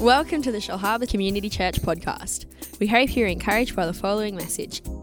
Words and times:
Welcome 0.00 0.40
to 0.44 0.50
the 0.50 0.56
Shellharbour 0.58 1.10
Community 1.10 1.50
Church 1.50 1.82
podcast. 1.82 2.46
We 2.80 2.86
hope 2.86 3.14
you're 3.14 3.28
encouraged 3.28 3.76
by 3.76 3.84
the 3.84 3.92
following 3.92 4.34
message. 4.34 4.82
So, 4.82 4.94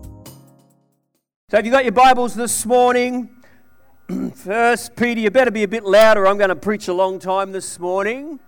have 1.51 1.67
you 1.67 1.71
got 1.71 1.85
your 1.85 1.91
Bibles 1.91 2.33
this 2.33 2.65
morning? 2.65 3.29
First 4.33 4.95
Peter, 4.95 5.21
you 5.21 5.29
better 5.29 5.51
be 5.51 5.61
a 5.61 5.67
bit 5.67 5.83
louder. 5.83 6.25
I'm 6.25 6.39
going 6.39 6.49
to 6.49 6.55
preach 6.55 6.87
a 6.87 6.93
long 6.93 7.19
time 7.19 7.51
this 7.51 7.77
morning. 7.77 8.39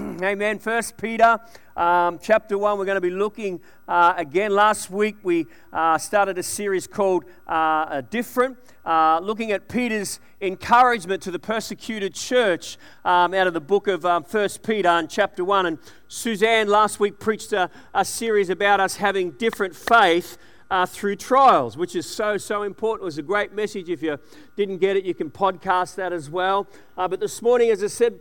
Amen. 0.00 0.58
First 0.58 0.96
Peter, 0.96 1.38
um, 1.76 2.18
chapter 2.22 2.56
one. 2.56 2.78
We're 2.78 2.84
going 2.84 2.96
to 2.96 3.00
be 3.00 3.10
looking 3.10 3.60
uh, 3.88 4.14
again. 4.16 4.54
Last 4.54 4.90
week 4.90 5.16
we 5.22 5.46
uh, 5.72 5.98
started 5.98 6.38
a 6.38 6.42
series 6.42 6.86
called 6.86 7.24
uh, 7.46 8.00
"Different," 8.02 8.56
uh, 8.84 9.20
looking 9.22 9.52
at 9.52 9.68
Peter's 9.68 10.20
encouragement 10.40 11.22
to 11.22 11.30
the 11.30 11.38
persecuted 11.38 12.14
church 12.14 12.78
um, 13.04 13.34
out 13.34 13.46
of 13.46 13.54
the 13.54 13.60
book 13.60 13.88
of 13.88 14.06
um, 14.06 14.24
First 14.24 14.62
Peter 14.62 14.88
in 14.90 15.06
chapter 15.06 15.44
one. 15.44 15.66
And 15.66 15.78
Suzanne 16.08 16.68
last 16.68 16.98
week 16.98 17.18
preached 17.18 17.52
a, 17.52 17.70
a 17.94 18.04
series 18.04 18.48
about 18.48 18.80
us 18.80 18.96
having 18.96 19.32
different 19.32 19.76
faith. 19.76 20.38
Uh, 20.72 20.86
through 20.86 21.16
trials, 21.16 21.76
which 21.76 21.96
is 21.96 22.08
so, 22.08 22.36
so 22.36 22.62
important. 22.62 23.02
It 23.02 23.06
was 23.06 23.18
a 23.18 23.22
great 23.22 23.52
message. 23.52 23.88
If 23.88 24.04
you 24.04 24.20
didn't 24.54 24.78
get 24.78 24.96
it, 24.96 25.04
you 25.04 25.14
can 25.14 25.28
podcast 25.28 25.96
that 25.96 26.12
as 26.12 26.30
well. 26.30 26.68
Uh, 26.96 27.08
but 27.08 27.18
this 27.18 27.42
morning, 27.42 27.70
as 27.72 27.82
I 27.82 27.88
said, 27.88 28.20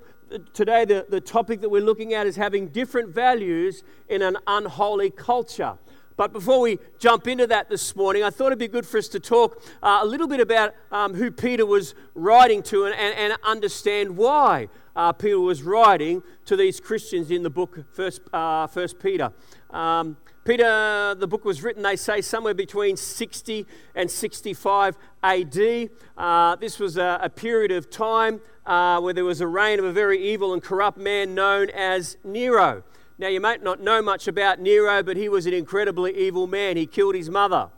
today 0.54 0.86
the, 0.86 1.06
the 1.10 1.22
topic 1.22 1.62
that 1.62 1.70
we're 1.70 1.82
looking 1.82 2.14
at 2.14 2.28
is 2.28 2.36
having 2.36 2.68
different 2.68 3.10
values 3.10 3.84
in 4.08 4.22
an 4.22 4.38
unholy 4.48 5.10
culture. 5.10 5.78
But 6.20 6.34
before 6.34 6.60
we 6.60 6.80
jump 7.00 7.28
into 7.28 7.48
that 7.48 7.70
this 7.70 7.96
morning, 7.96 8.24
I 8.24 8.30
thought 8.30 8.48
it'd 8.48 8.60
be 8.60 8.68
good 8.68 8.86
for 8.86 8.98
us 8.98 9.08
to 9.08 9.22
talk 9.22 9.64
uh, 9.82 10.00
a 10.02 10.06
little 10.06 10.28
bit 10.28 10.42
about 10.42 10.74
um, 10.92 11.14
who 11.14 11.32
Peter 11.32 11.66
was 11.66 11.96
writing 12.14 12.62
to 12.64 12.86
and, 12.86 12.94
and, 12.96 13.16
and 13.18 13.34
understand 13.42 14.18
why 14.18 14.68
uh, 14.98 15.14
Peter 15.14 15.40
was 15.40 15.64
writing 15.64 16.22
to 16.44 16.58
these 16.58 16.82
Christians 16.82 17.32
in 17.32 17.42
the 17.42 17.50
book 17.50 17.86
First, 17.94 18.22
uh, 18.34 18.68
First 18.68 19.00
Peter. 19.00 19.32
Um, 19.70 20.18
Peter, 20.50 21.14
the 21.14 21.28
book 21.28 21.46
was 21.46 21.62
written, 21.62 21.84
they 21.84 21.96
say, 21.96 22.22
somewhere 22.22 22.56
between 22.56 22.98
60 22.98 23.68
and 23.94 24.10
65 24.10 24.98
AD. 25.22 25.90
Uh, 26.18 26.56
this 26.56 26.80
was 26.80 26.98
a, 26.98 27.20
a, 27.22 27.30
period 27.30 27.72
of 27.72 27.92
time 27.92 28.42
uh, 28.66 29.00
where 29.00 29.14
there 29.14 29.26
was 29.26 29.42
a 29.42 29.46
reign 29.46 29.78
of 29.78 29.86
a 29.86 29.92
very 29.92 30.20
evil 30.20 30.52
and 30.54 30.64
corrupt 30.64 30.98
man 30.98 31.36
known 31.36 31.70
as 31.70 32.18
Nero. 32.24 32.82
Now, 33.20 33.28
you 33.28 33.40
might 33.40 33.62
not 33.62 33.80
know 33.80 34.02
much 34.02 34.28
about 34.28 34.60
Nero, 34.60 35.04
but 35.04 35.18
he 35.18 35.30
was 35.30 35.46
an 35.46 35.54
incredibly 35.54 36.18
evil 36.18 36.48
man. 36.48 36.78
He 36.78 36.88
killed 36.88 37.14
his 37.14 37.30
mother. 37.30 37.70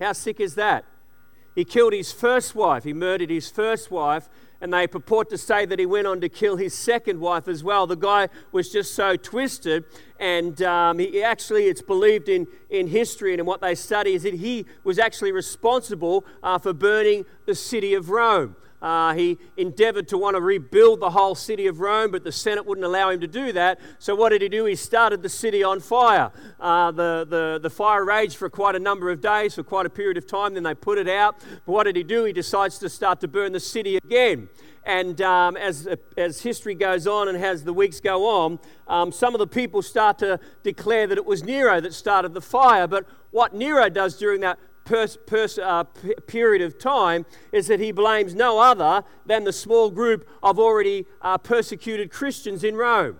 How 0.00 0.12
sick 0.12 0.38
is 0.38 0.54
that? 0.54 0.84
He 1.56 1.64
killed 1.64 1.92
his 1.92 2.12
first 2.12 2.54
wife. 2.54 2.84
He 2.84 2.92
murdered 2.92 3.30
his 3.30 3.50
first 3.50 3.90
wife, 3.90 4.28
and 4.60 4.72
they 4.72 4.86
purport 4.86 5.30
to 5.30 5.38
say 5.38 5.66
that 5.66 5.78
he 5.78 5.86
went 5.86 6.06
on 6.06 6.20
to 6.20 6.28
kill 6.28 6.56
his 6.56 6.74
second 6.74 7.20
wife 7.20 7.48
as 7.48 7.62
well. 7.62 7.86
The 7.86 7.96
guy 7.96 8.28
was 8.52 8.70
just 8.70 8.94
so 8.94 9.16
twisted, 9.16 9.84
and 10.18 10.60
um, 10.62 10.98
he 10.98 11.22
actually, 11.22 11.66
it's 11.66 11.82
believed 11.82 12.28
in, 12.28 12.46
in 12.70 12.86
history 12.86 13.32
and 13.32 13.40
in 13.40 13.46
what 13.46 13.60
they 13.60 13.74
study, 13.74 14.14
is 14.14 14.22
that 14.22 14.34
he 14.34 14.66
was 14.84 14.98
actually 14.98 15.32
responsible 15.32 16.24
uh, 16.42 16.58
for 16.58 16.72
burning 16.72 17.24
the 17.46 17.54
city 17.54 17.94
of 17.94 18.10
Rome. 18.10 18.56
Uh, 18.82 19.14
he 19.14 19.38
endeavored 19.56 20.08
to 20.08 20.18
want 20.18 20.36
to 20.36 20.40
rebuild 20.40 21.00
the 21.00 21.10
whole 21.10 21.34
city 21.34 21.66
of 21.66 21.80
Rome, 21.80 22.10
but 22.10 22.22
the 22.22 22.32
Senate 22.32 22.66
wouldn't 22.66 22.84
allow 22.84 23.10
him 23.10 23.20
to 23.20 23.26
do 23.26 23.52
that. 23.52 23.80
So, 23.98 24.14
what 24.14 24.30
did 24.30 24.42
he 24.42 24.48
do? 24.48 24.66
He 24.66 24.74
started 24.76 25.22
the 25.22 25.28
city 25.28 25.62
on 25.62 25.80
fire. 25.80 26.30
Uh, 26.60 26.90
the, 26.90 27.26
the, 27.28 27.60
the 27.62 27.70
fire 27.70 28.04
raged 28.04 28.36
for 28.36 28.50
quite 28.50 28.74
a 28.74 28.78
number 28.78 29.10
of 29.10 29.20
days, 29.20 29.54
for 29.54 29.62
quite 29.62 29.86
a 29.86 29.90
period 29.90 30.16
of 30.16 30.26
time. 30.26 30.54
Then 30.54 30.64
they 30.64 30.74
put 30.74 30.98
it 30.98 31.08
out. 31.08 31.36
But 31.64 31.72
what 31.72 31.84
did 31.84 31.96
he 31.96 32.02
do? 32.02 32.24
He 32.24 32.32
decides 32.32 32.78
to 32.80 32.88
start 32.88 33.20
to 33.20 33.28
burn 33.28 33.52
the 33.52 33.60
city 33.60 33.96
again. 33.96 34.48
And 34.84 35.20
um, 35.22 35.56
as, 35.56 35.88
as 36.16 36.42
history 36.42 36.74
goes 36.74 37.06
on 37.06 37.28
and 37.28 37.42
as 37.42 37.64
the 37.64 37.72
weeks 37.72 38.00
go 38.00 38.26
on, 38.26 38.58
um, 38.86 39.12
some 39.12 39.34
of 39.34 39.38
the 39.38 39.46
people 39.46 39.80
start 39.80 40.18
to 40.18 40.38
declare 40.62 41.06
that 41.06 41.16
it 41.16 41.24
was 41.24 41.42
Nero 41.42 41.80
that 41.80 41.94
started 41.94 42.34
the 42.34 42.42
fire. 42.42 42.86
But 42.86 43.06
what 43.30 43.54
Nero 43.54 43.88
does 43.88 44.18
during 44.18 44.42
that 44.42 44.58
pers- 44.84 45.58
uh, 45.58 45.84
period 46.26 46.62
of 46.62 46.78
time 46.78 47.26
is 47.52 47.66
that 47.68 47.80
he 47.80 47.92
blames 47.92 48.34
no 48.34 48.58
other 48.58 49.04
than 49.26 49.44
the 49.44 49.52
small 49.52 49.90
group 49.90 50.28
of 50.42 50.58
already 50.58 51.06
uh, 51.22 51.38
persecuted 51.38 52.10
Christians 52.10 52.64
in 52.64 52.76
Rome. 52.76 53.18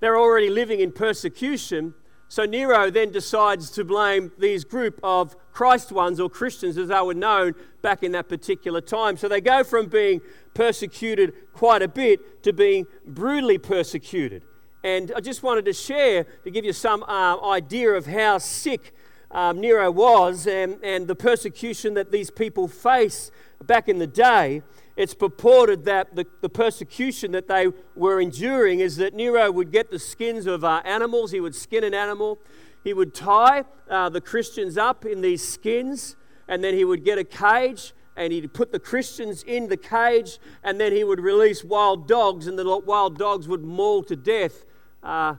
They're 0.00 0.18
already 0.18 0.50
living 0.50 0.80
in 0.80 0.92
persecution. 0.92 1.94
So 2.28 2.44
Nero 2.44 2.90
then 2.90 3.12
decides 3.12 3.70
to 3.72 3.84
blame 3.84 4.32
these 4.38 4.64
group 4.64 4.98
of 5.02 5.36
Christ 5.52 5.92
ones 5.92 6.18
or 6.18 6.30
Christians 6.30 6.78
as 6.78 6.88
they 6.88 7.00
were 7.00 7.14
known 7.14 7.54
back 7.82 8.02
in 8.02 8.12
that 8.12 8.28
particular 8.28 8.80
time. 8.80 9.16
So 9.16 9.28
they 9.28 9.40
go 9.40 9.62
from 9.62 9.86
being 9.86 10.20
persecuted 10.54 11.34
quite 11.52 11.82
a 11.82 11.88
bit 11.88 12.42
to 12.42 12.52
being 12.52 12.86
brutally 13.06 13.58
persecuted. 13.58 14.42
And 14.82 15.12
I 15.14 15.20
just 15.20 15.42
wanted 15.42 15.64
to 15.66 15.72
share 15.72 16.24
to 16.42 16.50
give 16.50 16.64
you 16.64 16.72
some 16.72 17.04
uh, 17.04 17.40
idea 17.48 17.90
of 17.92 18.06
how 18.06 18.38
sick 18.38 18.92
um, 19.32 19.60
Nero 19.60 19.90
was 19.90 20.46
and, 20.46 20.78
and 20.82 21.06
the 21.06 21.14
persecution 21.14 21.94
that 21.94 22.12
these 22.12 22.30
people 22.30 22.68
face 22.68 23.30
back 23.62 23.88
in 23.88 23.98
the 23.98 24.06
day, 24.06 24.62
it's 24.96 25.14
purported 25.14 25.84
that 25.86 26.14
the, 26.14 26.26
the 26.42 26.48
persecution 26.48 27.32
that 27.32 27.48
they 27.48 27.68
were 27.94 28.20
enduring 28.20 28.80
is 28.80 28.96
that 28.96 29.14
Nero 29.14 29.50
would 29.50 29.72
get 29.72 29.90
the 29.90 29.98
skins 29.98 30.46
of 30.46 30.64
uh, 30.64 30.82
animals, 30.84 31.30
he 31.30 31.40
would 31.40 31.54
skin 31.54 31.82
an 31.82 31.94
animal, 31.94 32.38
he 32.84 32.92
would 32.92 33.14
tie 33.14 33.64
uh, 33.88 34.08
the 34.08 34.20
Christians 34.20 34.76
up 34.76 35.04
in 35.06 35.22
these 35.22 35.46
skins, 35.46 36.16
and 36.48 36.62
then 36.62 36.74
he 36.74 36.84
would 36.84 37.04
get 37.04 37.18
a 37.18 37.24
cage 37.24 37.94
and 38.16 38.32
he'd 38.32 38.52
put 38.52 38.72
the 38.72 38.78
Christians 38.78 39.42
in 39.44 39.68
the 39.68 39.76
cage, 39.76 40.38
and 40.62 40.78
then 40.78 40.92
he 40.92 41.02
would 41.02 41.20
release 41.20 41.64
wild 41.64 42.06
dogs, 42.06 42.46
and 42.46 42.58
the 42.58 42.78
wild 42.78 43.16
dogs 43.16 43.48
would 43.48 43.64
maul 43.64 44.02
to 44.02 44.14
death 44.14 44.64
uh, 45.02 45.36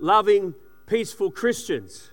loving, 0.00 0.54
peaceful 0.86 1.30
Christians. 1.30 2.10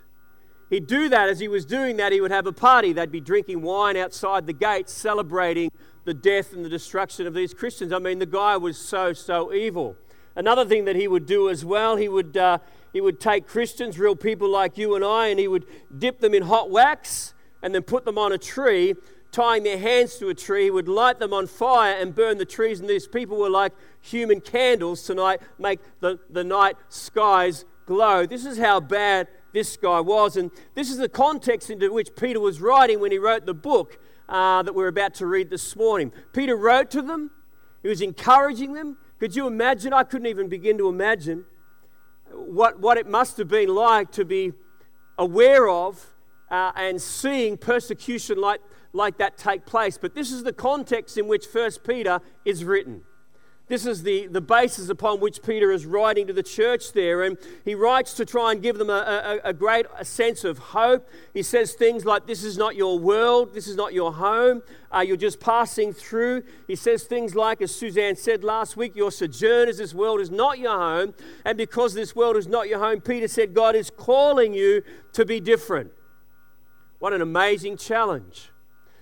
He'd 0.69 0.87
do 0.87 1.07
that 1.09 1.29
as 1.29 1.39
he 1.39 1.47
was 1.47 1.65
doing 1.65 1.97
that, 1.97 2.11
he 2.11 2.19
would 2.19 2.31
have 2.31 2.45
a 2.45 2.51
party. 2.51 2.91
They'd 2.91 3.11
be 3.11 3.21
drinking 3.21 3.61
wine 3.61 3.95
outside 3.95 4.45
the 4.45 4.53
gates, 4.53 4.91
celebrating 4.91 5.71
the 6.03 6.13
death 6.13 6.53
and 6.53 6.63
the 6.63 6.69
destruction 6.69 7.25
of 7.25 7.33
these 7.33 7.53
Christians. 7.53 7.93
I 7.93 7.99
mean, 7.99 8.19
the 8.19 8.25
guy 8.25 8.57
was 8.57 8.77
so, 8.77 9.13
so 9.13 9.53
evil. 9.53 9.95
Another 10.35 10.65
thing 10.65 10.85
that 10.85 10.95
he 10.95 11.07
would 11.07 11.25
do 11.25 11.49
as 11.49 11.65
well, 11.65 11.95
he 11.95 12.07
would, 12.09 12.37
uh, 12.37 12.59
he 12.93 13.01
would 13.01 13.19
take 13.19 13.47
Christians, 13.47 13.97
real 13.97 14.15
people 14.15 14.49
like 14.49 14.77
you 14.77 14.95
and 14.95 15.03
I, 15.03 15.27
and 15.27 15.39
he 15.39 15.47
would 15.47 15.65
dip 15.97 16.19
them 16.19 16.33
in 16.33 16.43
hot 16.43 16.69
wax 16.69 17.33
and 17.63 17.73
then 17.73 17.81
put 17.81 18.05
them 18.05 18.17
on 18.17 18.31
a 18.31 18.37
tree, 18.37 18.93
tying 19.31 19.63
their 19.63 19.77
hands 19.77 20.17
to 20.17 20.29
a 20.29 20.33
tree. 20.33 20.65
He 20.65 20.71
would 20.71 20.87
light 20.87 21.19
them 21.19 21.33
on 21.33 21.47
fire 21.47 21.95
and 21.95 22.13
burn 22.13 22.37
the 22.37 22.45
trees. 22.45 22.79
And 22.79 22.89
these 22.89 23.07
people 23.07 23.37
were 23.37 23.49
like 23.49 23.73
human 24.01 24.41
candles 24.41 25.03
tonight, 25.03 25.41
make 25.57 25.79
the, 26.01 26.19
the 26.29 26.43
night 26.43 26.77
skies 26.89 27.65
glow. 27.85 28.25
This 28.25 28.45
is 28.45 28.57
how 28.59 28.79
bad 28.79 29.27
this 29.57 29.75
guy 29.75 29.99
was. 29.99 30.37
And 30.37 30.51
this 30.75 30.91
is 30.91 30.97
the 30.97 31.09
context 31.09 31.71
into 31.71 31.91
which 31.91 32.15
Peter 32.15 32.39
was 32.39 32.61
writing 32.61 32.99
when 32.99 33.11
he 33.11 33.17
wrote 33.17 33.47
the 33.47 33.55
book 33.55 33.99
uh, 34.29 34.61
that 34.61 34.75
we're 34.75 34.87
about 34.87 35.15
to 35.15 35.25
read 35.25 35.49
this 35.49 35.75
morning. 35.75 36.11
Peter 36.31 36.55
wrote 36.55 36.91
to 36.91 37.01
them, 37.01 37.31
he 37.81 37.89
was 37.89 38.01
encouraging 38.01 38.73
them. 38.73 38.97
Could 39.19 39.35
you 39.35 39.47
imagine? 39.47 39.93
I 39.93 40.03
couldn't 40.03 40.27
even 40.27 40.47
begin 40.47 40.77
to 40.77 40.89
imagine 40.89 41.45
what, 42.31 42.79
what 42.79 42.99
it 42.99 43.07
must 43.07 43.37
have 43.37 43.47
been 43.47 43.73
like 43.73 44.11
to 44.11 44.25
be 44.25 44.53
aware 45.17 45.67
of 45.67 46.05
uh, 46.51 46.71
and 46.75 47.01
seeing 47.01 47.57
persecution 47.57 48.39
like, 48.39 48.61
like 48.93 49.17
that 49.17 49.39
take 49.39 49.65
place. 49.65 49.97
But 49.97 50.13
this 50.13 50.31
is 50.31 50.43
the 50.43 50.53
context 50.53 51.17
in 51.17 51.27
which 51.27 51.47
First 51.47 51.83
Peter 51.83 52.21
is 52.45 52.63
written. 52.63 53.01
This 53.67 53.85
is 53.85 54.03
the, 54.03 54.27
the 54.27 54.39
basis 54.39 54.87
upon 54.87 55.19
which 55.19 55.43
Peter 55.43 55.71
is 55.71 55.85
writing 55.85 56.25
to 56.27 56.33
the 56.33 56.43
church 56.43 56.93
there. 56.93 57.23
And 57.23 57.37
he 57.65 57.75
writes 57.75 58.13
to 58.13 58.25
try 58.25 58.53
and 58.53 58.61
give 58.61 58.77
them 58.77 58.89
a, 58.89 59.39
a, 59.43 59.49
a 59.49 59.53
great 59.53 59.85
sense 60.03 60.45
of 60.45 60.57
hope. 60.57 61.09
He 61.33 61.43
says 61.43 61.73
things 61.73 62.05
like, 62.05 62.27
This 62.27 62.45
is 62.45 62.57
not 62.57 62.77
your 62.77 62.97
world, 62.97 63.53
this 63.53 63.67
is 63.67 63.75
not 63.75 63.93
your 63.93 64.13
home, 64.13 64.63
uh, 64.95 65.01
you're 65.01 65.17
just 65.17 65.41
passing 65.41 65.91
through. 65.91 66.43
He 66.65 66.77
says 66.77 67.03
things 67.03 67.35
like, 67.35 67.61
as 67.61 67.75
Suzanne 67.75 68.15
said 68.15 68.41
last 68.41 68.77
week, 68.77 68.95
Your 68.95 69.11
sojourners, 69.11 69.71
as 69.71 69.77
this 69.77 69.93
world 69.93 70.21
is 70.21 70.31
not 70.31 70.59
your 70.59 70.77
home. 70.77 71.13
And 71.43 71.57
because 71.57 71.93
this 71.93 72.15
world 72.15 72.37
is 72.37 72.47
not 72.47 72.69
your 72.69 72.79
home, 72.79 73.01
Peter 73.01 73.27
said, 73.27 73.53
God 73.53 73.75
is 73.75 73.89
calling 73.89 74.53
you 74.53 74.81
to 75.11 75.25
be 75.25 75.41
different. 75.41 75.91
What 76.99 77.11
an 77.11 77.21
amazing 77.21 77.75
challenge. 77.75 78.49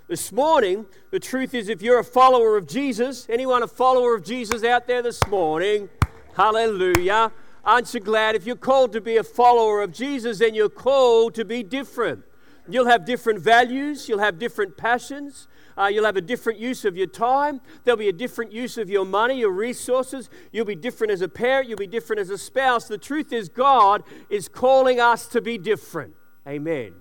This 0.07 0.31
morning, 0.31 0.85
the 1.09 1.19
truth 1.19 1.55
is, 1.55 1.67
if 1.67 1.81
you're 1.81 1.97
a 1.97 2.03
follower 2.03 2.57
of 2.57 2.67
Jesus, 2.67 3.25
anyone 3.27 3.63
a 3.63 3.67
follower 3.67 4.13
of 4.13 4.23
Jesus 4.23 4.63
out 4.63 4.85
there 4.85 5.01
this 5.01 5.25
morning, 5.25 5.89
hallelujah. 6.35 7.31
Aren't 7.63 7.91
you 7.91 7.99
glad 7.99 8.35
if 8.35 8.45
you're 8.45 8.55
called 8.55 8.93
to 8.93 9.01
be 9.01 9.17
a 9.17 9.23
follower 9.23 9.81
of 9.81 9.91
Jesus, 9.91 10.37
then 10.37 10.53
you're 10.53 10.69
called 10.69 11.33
to 11.33 11.43
be 11.43 11.63
different? 11.63 12.23
You'll 12.69 12.85
have 12.85 13.03
different 13.03 13.39
values, 13.39 14.07
you'll 14.07 14.19
have 14.19 14.37
different 14.37 14.77
passions, 14.77 15.47
uh, 15.75 15.87
you'll 15.87 16.05
have 16.05 16.17
a 16.17 16.21
different 16.21 16.59
use 16.59 16.85
of 16.85 16.95
your 16.95 17.07
time, 17.07 17.59
there'll 17.83 17.97
be 17.97 18.09
a 18.09 18.13
different 18.13 18.51
use 18.51 18.77
of 18.77 18.91
your 18.91 19.05
money, 19.05 19.39
your 19.39 19.51
resources. 19.51 20.29
You'll 20.51 20.65
be 20.65 20.75
different 20.75 21.13
as 21.13 21.21
a 21.21 21.27
parent, 21.27 21.67
you'll 21.67 21.79
be 21.79 21.87
different 21.87 22.19
as 22.19 22.29
a 22.29 22.37
spouse. 22.37 22.87
The 22.87 22.99
truth 22.99 23.33
is, 23.33 23.49
God 23.49 24.03
is 24.29 24.47
calling 24.47 24.99
us 24.99 25.25
to 25.29 25.41
be 25.41 25.57
different. 25.57 26.13
Amen. 26.47 26.93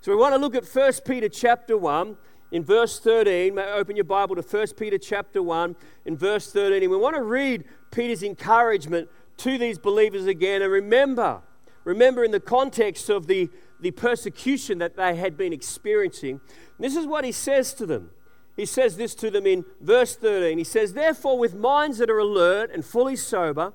So 0.00 0.12
we 0.12 0.18
want 0.18 0.34
to 0.34 0.38
look 0.38 0.54
at 0.54 0.64
1 0.64 0.92
Peter 1.04 1.28
chapter 1.28 1.76
1, 1.76 2.16
in 2.52 2.64
verse 2.64 2.98
13. 2.98 3.54
May 3.54 3.62
I 3.62 3.72
open 3.72 3.96
your 3.96 4.04
Bible 4.04 4.36
to 4.36 4.42
1 4.42 4.68
Peter 4.78 4.98
chapter 4.98 5.42
1 5.42 5.76
in 6.04 6.16
verse 6.16 6.52
13. 6.52 6.82
And 6.82 6.90
we 6.90 6.96
want 6.96 7.16
to 7.16 7.22
read 7.22 7.64
Peter's 7.90 8.22
encouragement 8.22 9.08
to 9.38 9.58
these 9.58 9.78
believers 9.78 10.26
again. 10.26 10.62
And 10.62 10.72
remember, 10.72 11.42
remember 11.84 12.24
in 12.24 12.30
the 12.30 12.40
context 12.40 13.08
of 13.08 13.26
the, 13.26 13.48
the 13.80 13.90
persecution 13.90 14.78
that 14.78 14.96
they 14.96 15.16
had 15.16 15.36
been 15.36 15.52
experiencing, 15.52 16.40
this 16.78 16.96
is 16.96 17.06
what 17.06 17.24
he 17.24 17.32
says 17.32 17.72
to 17.74 17.86
them. 17.86 18.10
He 18.56 18.66
says 18.66 18.96
this 18.96 19.14
to 19.16 19.30
them 19.30 19.46
in 19.46 19.64
verse 19.80 20.16
13. 20.16 20.58
He 20.58 20.64
says, 20.64 20.92
Therefore, 20.92 21.38
with 21.38 21.54
minds 21.54 21.98
that 21.98 22.10
are 22.10 22.18
alert 22.18 22.70
and 22.72 22.84
fully 22.84 23.16
sober, 23.16 23.72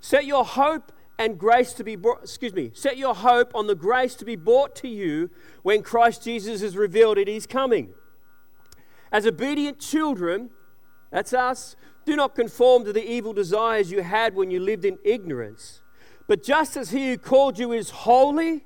set 0.00 0.24
your 0.24 0.44
hope 0.44 0.92
and 1.24 1.38
grace 1.38 1.72
to 1.74 1.84
be 1.84 1.94
brought, 1.94 2.22
excuse 2.22 2.52
me, 2.52 2.70
set 2.74 2.96
your 2.98 3.14
hope 3.14 3.54
on 3.54 3.68
the 3.68 3.74
grace 3.74 4.14
to 4.16 4.24
be 4.24 4.36
brought 4.36 4.74
to 4.76 4.88
you 4.88 5.30
when 5.62 5.82
Christ 5.82 6.24
Jesus 6.24 6.62
is 6.62 6.76
revealed 6.76 7.16
at 7.16 7.28
his 7.28 7.46
coming. 7.46 7.94
As 9.12 9.26
obedient 9.26 9.78
children, 9.78 10.50
that's 11.10 11.32
us, 11.32 11.76
do 12.04 12.16
not 12.16 12.34
conform 12.34 12.84
to 12.84 12.92
the 12.92 13.08
evil 13.08 13.32
desires 13.32 13.92
you 13.92 14.02
had 14.02 14.34
when 14.34 14.50
you 14.50 14.58
lived 14.58 14.84
in 14.84 14.98
ignorance. 15.04 15.82
But 16.26 16.42
just 16.42 16.76
as 16.76 16.90
he 16.90 17.10
who 17.10 17.18
called 17.18 17.58
you 17.58 17.72
is 17.72 17.90
holy, 17.90 18.64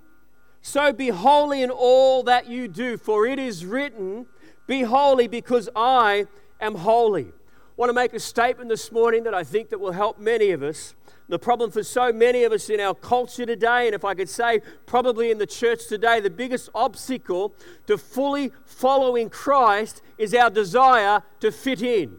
so 0.63 0.93
be 0.93 1.09
holy 1.09 1.63
in 1.63 1.71
all 1.71 2.23
that 2.23 2.49
you 2.49 2.69
do, 2.69 2.97
for 2.97 3.27
it 3.27 3.39
is 3.39 3.67
written, 3.67 4.27
Be 4.67 4.83
holy 4.83 5.29
because 5.29 5.69
I 5.77 6.27
am 6.61 6.77
holy. 6.77 7.27
I 7.27 7.73
want 7.77 7.91
to 7.91 7.95
make 7.95 8.15
a 8.15 8.21
statement 8.21 8.71
this 8.71 8.91
morning 8.91 9.25
that 9.25 9.35
I 9.35 9.45
think 9.45 9.69
that 9.69 9.79
will 9.79 9.93
help 9.93 10.19
many 10.19 10.51
of 10.53 10.63
us. 10.63 10.95
The 11.29 11.39
problem 11.39 11.73
for 11.73 11.83
so 11.83 12.13
many 12.13 12.45
of 12.45 12.53
us 12.53 12.71
in 12.71 12.79
our 12.79 12.95
culture 12.95 13.45
today, 13.45 13.87
and 13.87 13.95
if 13.95 14.05
I 14.05 14.15
could 14.15 14.29
say 14.29 14.61
probably 14.87 15.31
in 15.31 15.39
the 15.39 15.47
church 15.47 15.89
today, 15.89 16.21
the 16.21 16.31
biggest 16.31 16.69
obstacle 16.73 17.53
to 17.89 17.99
fully 17.99 18.53
following 18.65 19.29
Christ 19.29 20.03
is 20.19 20.35
our 20.35 20.51
desire 20.51 21.23
to 21.41 21.51
fit 21.51 21.83
in. 21.83 22.19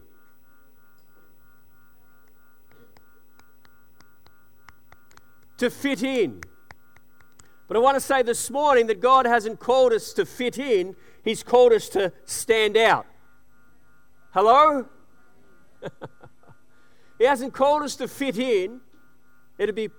To 5.60 5.70
fit 5.70 6.04
in. 6.04 6.42
But 7.70 7.78
I 7.78 7.80
want 7.80 7.96
to 7.96 8.02
say 8.02 8.24
this 8.24 8.50
morning 8.52 8.88
that 8.88 9.00
God 9.00 9.26
hasn't 9.26 9.60
called 9.60 9.94
us 9.94 10.12
to 10.14 10.26
fit 10.26 10.58
in, 10.58 10.96
He's 11.24 11.44
called 11.44 11.72
us 11.72 11.90
to 11.90 12.12
stand 12.26 12.78
out. 12.78 13.06
Hello? 14.32 14.86
he 17.18 17.26
hasn't 17.26 17.54
called 17.54 17.84
us 17.84 17.96
to 17.96 18.08
fit 18.08 18.38
in, 18.38 18.82
It'd 19.58 19.76
be 19.76 19.90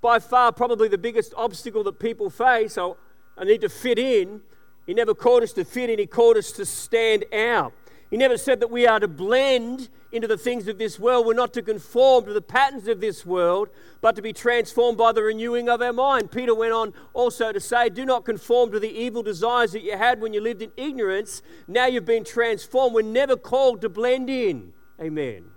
by 0.00 0.18
far 0.18 0.52
probably 0.52 0.88
the 0.88 0.98
biggest 0.98 1.34
obstacle 1.36 1.82
that 1.84 1.98
people 1.98 2.30
face. 2.30 2.74
So 2.74 2.96
I 3.36 3.44
need 3.44 3.60
to 3.62 3.68
fit 3.68 3.98
in. 3.98 4.42
He 4.86 4.94
never 4.94 5.14
called 5.14 5.42
us 5.42 5.52
to 5.54 5.64
fit 5.64 5.90
in, 5.90 5.98
He 5.98 6.06
called 6.06 6.36
us 6.36 6.52
to 6.52 6.64
stand 6.64 7.24
out. 7.32 7.72
He 8.10 8.16
never 8.16 8.38
said 8.38 8.60
that 8.60 8.70
we 8.70 8.86
are 8.86 9.00
to 9.00 9.08
blend 9.08 9.88
into 10.12 10.28
the 10.28 10.38
things 10.38 10.68
of 10.68 10.78
this 10.78 10.98
world. 10.98 11.26
We're 11.26 11.34
not 11.34 11.52
to 11.54 11.62
conform 11.62 12.26
to 12.26 12.32
the 12.32 12.40
patterns 12.40 12.86
of 12.86 13.00
this 13.00 13.26
world, 13.26 13.68
but 14.00 14.14
to 14.14 14.22
be 14.22 14.32
transformed 14.32 14.96
by 14.96 15.10
the 15.10 15.24
renewing 15.24 15.68
of 15.68 15.82
our 15.82 15.92
mind. 15.92 16.30
Peter 16.30 16.54
went 16.54 16.72
on 16.72 16.94
also 17.14 17.50
to 17.50 17.58
say, 17.58 17.88
Do 17.88 18.04
not 18.04 18.24
conform 18.24 18.70
to 18.72 18.78
the 18.78 18.88
evil 18.88 19.24
desires 19.24 19.72
that 19.72 19.82
you 19.82 19.96
had 19.96 20.20
when 20.20 20.32
you 20.32 20.40
lived 20.40 20.62
in 20.62 20.70
ignorance. 20.76 21.42
Now 21.66 21.86
you've 21.86 22.04
been 22.04 22.24
transformed. 22.24 22.94
We're 22.94 23.02
never 23.02 23.36
called 23.36 23.80
to 23.80 23.88
blend 23.88 24.30
in. 24.30 24.72
Amen. 25.00 25.55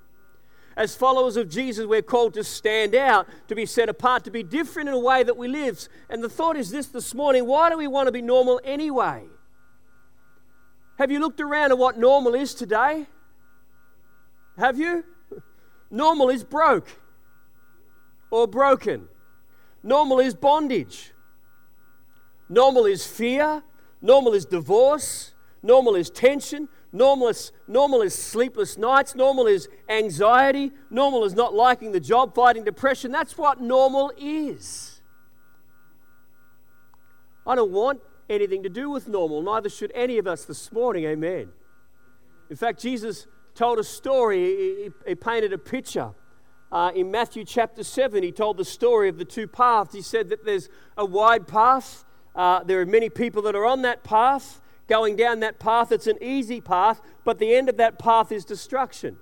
As 0.79 0.95
followers 0.95 1.35
of 1.35 1.49
Jesus, 1.49 1.85
we're 1.85 2.01
called 2.01 2.33
to 2.35 2.43
stand 2.43 2.95
out, 2.95 3.27
to 3.49 3.53
be 3.53 3.65
set 3.65 3.89
apart, 3.89 4.23
to 4.23 4.31
be 4.31 4.43
different 4.43 4.87
in 4.87 4.95
a 4.95 4.99
way 4.99 5.23
that 5.23 5.35
we 5.35 5.49
live. 5.49 5.89
And 6.09 6.23
the 6.23 6.29
thought 6.29 6.55
is 6.55 6.71
this 6.71 6.87
this 6.87 7.13
morning 7.13 7.45
why 7.45 7.69
do 7.69 7.77
we 7.77 7.85
want 7.85 8.07
to 8.07 8.13
be 8.13 8.21
normal 8.21 8.61
anyway? 8.63 9.25
Have 10.97 11.11
you 11.11 11.19
looked 11.19 11.41
around 11.41 11.71
at 11.71 11.77
what 11.77 11.99
normal 11.99 12.33
is 12.33 12.53
today? 12.53 13.07
Have 14.57 14.79
you? 14.79 15.03
Normal 15.91 16.29
is 16.29 16.43
broke 16.43 16.87
or 18.31 18.47
broken. 18.47 19.07
Normal 19.83 20.19
is 20.19 20.33
bondage. 20.33 21.11
Normal 22.47 22.85
is 22.85 23.05
fear. 23.05 23.63
Normal 24.01 24.33
is 24.33 24.45
divorce. 24.45 25.33
Normal 25.61 25.95
is 25.95 26.09
tension. 26.09 26.69
Normal 26.91 27.27
is, 27.27 27.51
normal 27.67 28.01
is 28.01 28.15
sleepless 28.15 28.77
nights. 28.77 29.15
Normal 29.15 29.47
is 29.47 29.69
anxiety. 29.87 30.71
Normal 30.89 31.23
is 31.23 31.35
not 31.35 31.53
liking 31.53 31.91
the 31.91 31.99
job, 31.99 32.33
fighting 32.33 32.63
depression. 32.63 33.11
That's 33.11 33.37
what 33.37 33.61
normal 33.61 34.11
is. 34.17 35.01
I 37.45 37.55
don't 37.55 37.71
want 37.71 38.01
anything 38.29 38.63
to 38.63 38.69
do 38.69 38.89
with 38.89 39.07
normal, 39.07 39.41
neither 39.41 39.69
should 39.69 39.91
any 39.95 40.17
of 40.17 40.27
us 40.27 40.45
this 40.45 40.71
morning. 40.71 41.05
Amen. 41.05 41.49
In 42.49 42.55
fact, 42.55 42.79
Jesus 42.79 43.27
told 43.55 43.79
a 43.79 43.83
story, 43.83 44.37
he, 44.37 44.89
he 45.07 45.15
painted 45.15 45.53
a 45.53 45.57
picture. 45.57 46.11
Uh, 46.71 46.91
in 46.93 47.09
Matthew 47.09 47.43
chapter 47.43 47.83
7, 47.83 48.21
he 48.21 48.31
told 48.31 48.57
the 48.57 48.65
story 48.65 49.09
of 49.09 49.17
the 49.17 49.25
two 49.25 49.47
paths. 49.47 49.93
He 49.93 50.03
said 50.03 50.29
that 50.29 50.45
there's 50.45 50.69
a 50.95 51.05
wide 51.05 51.47
path, 51.47 52.05
uh, 52.35 52.63
there 52.63 52.79
are 52.79 52.85
many 52.85 53.09
people 53.09 53.41
that 53.43 53.55
are 53.55 53.65
on 53.65 53.81
that 53.81 54.03
path 54.03 54.61
going 54.89 55.15
down 55.15 55.39
that 55.39 55.59
path. 55.59 55.91
It's 55.91 56.07
an 56.07 56.17
easy 56.21 56.59
path, 56.59 57.01
but 57.23 57.39
the 57.39 57.55
end 57.55 57.69
of 57.69 57.77
that 57.77 57.97
path 57.97 58.31
is 58.31 58.43
destruction. 58.43 59.17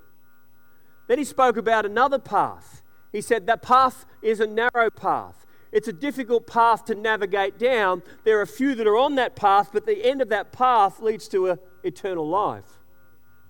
Then 1.08 1.20
he 1.20 1.24
spoke 1.24 1.58
about 1.58 1.86
another 1.86 2.20
path. 2.20 2.82
He 3.12 3.22
said 3.22 3.46
that 3.48 3.62
path 3.62 4.06
is 4.22 4.40
a 4.40 4.48
narrow 4.48 4.90
path. 4.90 5.46
It's 5.72 5.88
a 5.88 5.94
difficult 5.94 6.48
path 6.48 6.86
to 6.86 6.96
navigate 6.96 7.60
down. 7.60 8.02
There 8.24 8.40
are 8.42 8.46
few 8.46 8.74
that 8.76 8.88
are 8.88 8.98
on 8.98 9.16
that 9.16 9.36
path, 9.36 9.70
but 9.74 9.86
the 9.86 10.06
end 10.06 10.22
of 10.22 10.30
that 10.30 10.52
path 10.52 11.00
leads 11.00 11.28
to 11.30 11.50
a 11.50 11.60
eternal 11.84 12.28
life. 12.28 12.80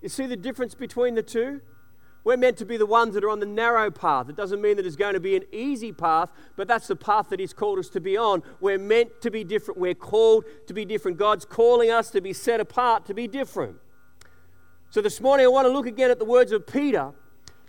You 0.02 0.10
see 0.10 0.25
the 0.25 0.36
difference 0.36 0.75
between 0.75 1.16
the 1.16 1.24
two? 1.24 1.62
We're 2.28 2.36
meant 2.36 2.58
to 2.58 2.66
be 2.66 2.76
the 2.76 2.86
ones 2.86 3.14
that 3.14 3.24
are 3.24 3.30
on 3.30 3.40
the 3.40 3.46
narrow 3.46 3.90
path. 3.90 4.28
It 4.28 4.36
doesn't 4.36 4.62
mean 4.62 4.76
that 4.76 4.86
it's 4.86 4.98
going 4.98 5.14
to 5.14 5.20
be 5.22 5.38
an 5.38 5.44
easy 5.54 5.94
path, 5.94 6.30
but 6.58 6.68
that's 6.68 6.88
the 6.88 6.96
path 6.98 7.30
that 7.30 7.40
He's 7.40 7.54
called 7.54 7.80
us 7.80 7.88
to 7.92 8.02
be 8.02 8.18
on. 8.18 8.44
We're 8.60 8.78
meant 8.78 9.22
to 9.22 9.32
be 9.32 9.46
different. 9.46 9.80
We're 9.80 9.94
called 9.94 10.44
to 10.68 10.74
be 10.74 10.84
different. 10.84 11.18
God's 11.18 11.46
calling 11.46 11.90
us 11.90 12.12
to 12.12 12.20
be 12.20 12.34
set 12.34 12.60
apart, 12.60 13.06
to 13.06 13.14
be 13.14 13.30
different. 13.30 13.78
So 14.90 15.00
this 15.00 15.22
morning, 15.22 15.46
I 15.46 15.48
want 15.48 15.68
to 15.68 15.72
look 15.72 15.86
again 15.86 16.12
at 16.12 16.20
the 16.20 16.26
words 16.26 16.52
of 16.52 16.68
Peter 16.68 17.14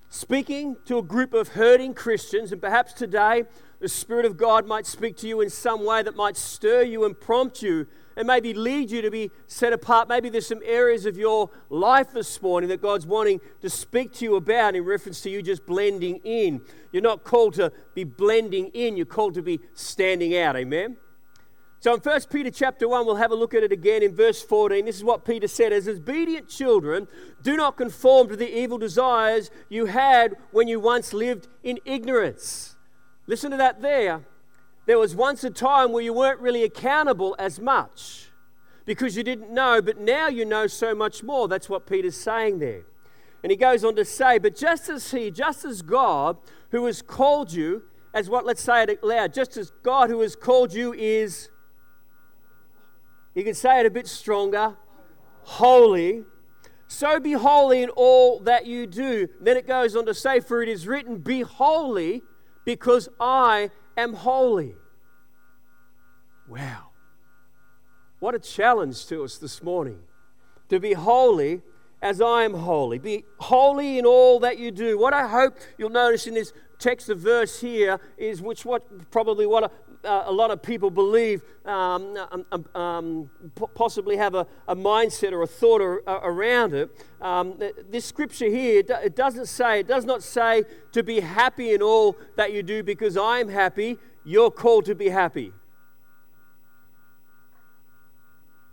speaking 0.09 0.77
to 0.87 0.99
a 0.99 1.03
group 1.05 1.35
of 1.35 1.51
hurting 1.51 1.95
Christians, 1.95 2.51
and 2.51 2.61
perhaps 2.61 2.93
today 2.93 3.45
the 3.79 3.89
Spirit 3.89 4.25
of 4.25 4.37
God 4.37 4.67
might 4.67 4.87
speak 4.87 5.17
to 5.19 5.29
you 5.29 5.41
in 5.41 5.51
some 5.51 5.85
way 5.85 6.03
that 6.03 6.17
might 6.17 6.37
stir 6.37 6.83
you 6.83 7.05
and 7.05 7.21
prompt 7.21 7.63
you 7.63 7.87
and 8.19 8.26
maybe 8.26 8.53
lead 8.53 8.91
you 8.91 9.00
to 9.00 9.12
be 9.12 9.31
set 9.47 9.73
apart. 9.73 10.09
Maybe 10.09 10.29
there's 10.29 10.49
some 10.49 10.61
areas 10.65 11.06
of 11.06 11.17
your 11.17 11.50
life 11.70 12.11
this 12.12 12.43
morning 12.43 12.69
that 12.69 12.82
God's 12.82 13.06
wanting 13.06 13.41
to 13.62 13.70
speak 13.70 14.12
to 14.15 14.25
you 14.25 14.35
about 14.35 14.75
in 14.75 14.85
reference 14.85 15.20
to 15.20 15.31
you 15.31 15.41
just 15.41 15.65
blending 15.65 16.20
in. 16.25 16.61
You're 16.91 17.00
not 17.00 17.23
called 17.23 17.55
to 17.55 17.73
be 17.94 18.02
blending 18.02 18.73
in, 18.75 18.97
you're 18.97 19.07
called 19.07 19.35
to 19.35 19.43
be 19.43 19.61
standing 19.73 20.37
out. 20.37 20.57
Amen? 20.57 20.97
So 21.78 21.95
in 21.95 22.00
1 22.00 22.21
Peter 22.28 22.50
chapter 22.50 22.88
1, 22.88 23.07
we'll 23.07 23.14
have 23.14 23.31
a 23.31 23.37
look 23.37 23.54
at 23.54 23.62
it 23.62 23.71
again 23.71 24.02
in 24.02 24.16
verse 24.16 24.43
14. 24.43 24.85
This 24.85 24.97
is 24.97 25.04
what 25.04 25.25
Peter 25.25 25.47
said 25.47 25.73
As 25.73 25.87
obedient 25.87 26.49
children, 26.49 27.07
do 27.40 27.57
not 27.57 27.76
conform 27.76 28.28
to 28.31 28.37
the 28.37 28.52
evil 28.52 28.78
desires 28.78 29.49
you 29.69 29.87
had 29.87 30.35
when 30.50 30.66
you 30.66 30.81
once 30.81 31.12
lived 31.12 31.47
in 31.62 31.78
ignorance. 31.85 32.75
Listen 33.28 33.52
to 33.52 33.57
that 33.59 33.81
there. 33.81 34.25
There 34.88 34.99
was 34.99 35.14
once 35.14 35.45
a 35.45 35.50
time 35.50 35.92
where 35.92 36.02
you 36.02 36.14
weren't 36.14 36.40
really 36.40 36.64
accountable 36.64 37.37
as 37.38 37.61
much 37.61 38.30
because 38.87 39.18
you 39.18 39.23
didn't 39.23 39.50
know, 39.50 39.83
but 39.83 40.00
now 40.00 40.28
you 40.28 40.47
know 40.47 40.66
so 40.66 40.95
much 40.95 41.23
more. 41.23 41.47
That's 41.47 41.68
what 41.68 41.87
Peter's 41.87 42.16
saying 42.16 42.61
there. 42.61 42.85
And 43.42 43.50
he 43.50 43.57
goes 43.57 43.85
on 43.85 43.97
to 43.97 44.04
say, 44.07 44.38
But 44.38 44.57
just 44.57 44.88
as 44.88 45.11
He, 45.11 45.30
just 45.30 45.66
as 45.66 45.83
God, 45.83 46.38
who 46.71 46.87
has 46.87 47.02
called 47.02 47.52
you, 47.52 47.83
as 48.14 48.30
what, 48.30 48.47
let's 48.47 48.62
say 48.62 48.83
it 48.85 49.04
loud, 49.04 49.35
just 49.35 49.59
as 49.59 49.73
God 49.83 50.09
who 50.09 50.21
has 50.23 50.35
called 50.35 50.73
you 50.73 50.95
is, 50.95 51.50
you 53.35 53.45
can 53.45 53.52
say 53.52 53.80
it 53.80 53.85
a 53.85 53.90
bit 53.90 54.09
stronger, 54.09 54.75
holy. 55.42 56.25
So 56.87 57.21
be 57.21 57.33
holy 57.33 57.83
in 57.83 57.90
all 57.90 58.40
that 58.40 58.64
you 58.64 58.87
do. 58.87 59.28
Then 59.38 59.59
it 59.59 59.66
goes 59.66 59.95
on 59.95 60.07
to 60.07 60.14
say, 60.14 60.40
For 60.40 60.62
it 60.62 60.68
is 60.71 60.87
written, 60.87 61.18
Be 61.18 61.42
holy, 61.42 62.23
because 62.64 63.11
I 63.21 63.71
am 63.99 64.14
holy. 64.14 64.75
Wow. 66.49 66.90
What 68.21 68.35
a 68.35 68.38
challenge 68.38 69.07
to 69.07 69.23
us 69.23 69.38
this 69.38 69.62
morning. 69.62 70.00
To 70.71 70.81
be 70.81 70.93
holy 70.93 71.62
as 72.00 72.21
I 72.21 72.45
am 72.45 72.55
holy. 72.55 72.99
Be 72.99 73.25
holy 73.38 73.99
in 73.99 74.07
all 74.07 74.40
that 74.40 74.59
you 74.59 74.71
do. 74.71 74.99
What 74.99 75.12
I 75.12 75.28
hope 75.28 75.59
you'll 75.76 75.90
notice 75.90 76.26
in 76.26 76.35
this 76.35 76.52
text 76.78 77.09
of 77.09 77.19
verse 77.19 77.61
here 77.61 78.00
is 78.17 78.40
which 78.40 78.64
what 78.64 79.11
probably 79.11 79.47
what 79.47 79.73
uh, 80.05 80.25
a 80.26 80.33
lot 80.33 80.50
of 80.50 80.62
people 80.62 80.90
believe 80.90 81.43
um, 81.64 82.17
um, 82.31 82.47
um, 82.52 82.64
um 82.75 83.31
possibly 83.75 84.17
have 84.17 84.35
a, 84.35 84.47
a, 84.67 84.76
mindset 84.76 85.33
or 85.33 85.43
a 85.43 85.47
thought 85.47 85.81
or, 85.81 86.09
uh, 86.09 86.21
around 86.23 86.75
it 86.75 86.90
um, 87.21 87.59
this 87.88 88.05
scripture 88.05 88.49
here 88.49 88.83
it 88.87 89.17
doesn't 89.17 89.47
say 89.47 89.81
it 89.81 89.88
does 89.88 90.05
not 90.05 90.23
say 90.23 90.64
to 90.93 91.02
be 91.02 91.21
happy 91.21 91.73
in 91.73 91.83
all 91.83 92.17
that 92.37 92.52
you 92.52 92.62
do 92.62 92.83
because 92.83 93.17
i'm 93.17 93.49
happy 93.49 93.99
you're 94.25 94.50
called 94.50 94.85
to 94.85 94.95
be 94.95 95.09
happy 95.09 95.52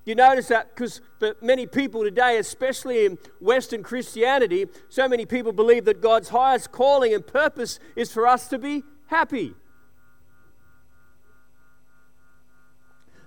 You 0.05 0.13
notice 0.13 0.49
that 0.49 0.75
because 0.75 1.01
for 1.17 1.35
many 1.41 1.65
people 1.65 2.03
today, 2.03 2.37
especially 2.37 3.07
in 3.07 3.17
Western 3.39 3.81
Christianity, 3.81 4.67
so 4.87 5.09
many 5.09 5.25
people 5.25 5.51
believe 5.51 5.85
that 5.85 5.99
God's 5.99 6.29
highest 6.29 6.71
calling 6.71 7.11
and 7.11 7.25
purpose 7.25 7.79
is 7.95 8.11
for 8.13 8.27
us 8.27 8.47
to 8.49 8.59
be 8.59 8.83
happy. 9.07 9.55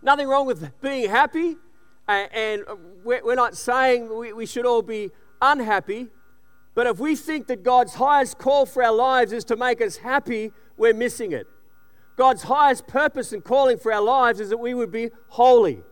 Nothing 0.02 0.28
wrong 0.28 0.46
with 0.46 0.80
being 0.80 1.10
happy, 1.10 1.56
uh, 2.08 2.26
and 2.32 2.64
we're 3.04 3.34
not 3.34 3.56
saying 3.56 4.14
we 4.34 4.46
should 4.46 4.66
all 4.66 4.82
be 4.82 5.10
unhappy, 5.42 6.08
but 6.74 6.86
if 6.86 7.00
we 7.00 7.16
think 7.16 7.48
that 7.48 7.64
God's 7.64 7.94
highest 7.94 8.38
call 8.38 8.64
for 8.64 8.84
our 8.84 8.94
lives 8.94 9.32
is 9.32 9.44
to 9.46 9.56
make 9.56 9.80
us 9.80 9.96
happy, 9.96 10.52
we're 10.76 10.94
missing 10.94 11.32
it. 11.32 11.46
God's 12.16 12.44
highest 12.44 12.86
purpose 12.86 13.32
and 13.32 13.42
calling 13.42 13.78
for 13.78 13.92
our 13.92 14.00
lives 14.00 14.38
is 14.40 14.50
that 14.50 14.58
we 14.58 14.74
would 14.74 14.92
be 14.92 15.10
holy. 15.28 15.82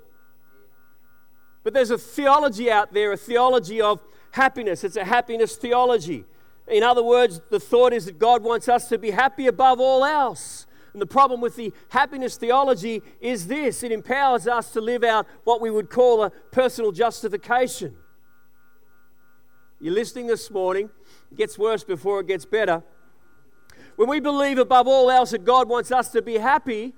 But 1.65 1.75
there's 1.75 1.91
a 1.91 1.99
theology 1.99 2.71
out 2.71 2.93
there, 2.95 3.13
a 3.13 3.17
theology 3.17 3.81
of 3.81 4.01
happiness. 4.31 4.85
It's 4.85 4.97
a 4.97 5.05
happiness 5.05 5.57
theology. 5.57 6.25
In 6.69 6.83
other 6.83 7.03
words, 7.03 7.41
the 7.51 7.61
thought 7.61 7.93
is 7.93 8.07
that 8.07 8.19
God 8.19 8.43
wants 8.43 8.69
us 8.69 8.89
to 8.89 8.99
be 8.99 9.11
happy 9.11 9.47
above 9.47 9.81
all 9.81 10.05
else. 10.05 10.66
And 10.97 11.03
the 11.03 11.07
problem 11.07 11.43
with 11.43 11.57
the 11.57 11.75
happiness 11.91 12.39
theology 12.39 13.03
is 13.21 13.49
this 13.49 13.83
it 13.83 13.93
empowers 13.93 14.49
us 14.49 14.73
to 14.73 14.81
live 14.81 15.05
out 15.05 15.27
what 15.45 15.61
we 15.61 15.71
would 15.71 15.91
call 15.91 16.25
a 16.25 16.31
personal 16.31 16.91
justification. 16.91 17.95
You're 19.79 19.93
listening 19.93 20.27
this 20.27 20.51
morning, 20.51 20.89
it 21.31 21.37
gets 21.37 21.59
worse 21.59 21.85
before 21.85 22.21
it 22.21 22.29
gets 22.29 22.47
better. 22.47 22.83
When 23.97 24.09
we 24.09 24.21
believe 24.21 24.57
above 24.57 24.89
all 24.89 25.11
else 25.11 25.33
that 25.33 25.45
God 25.45 25.69
wants 25.69 25.93
us 25.93 26.09
to 26.13 26.23
be 26.23 26.39
happy, 26.39 26.95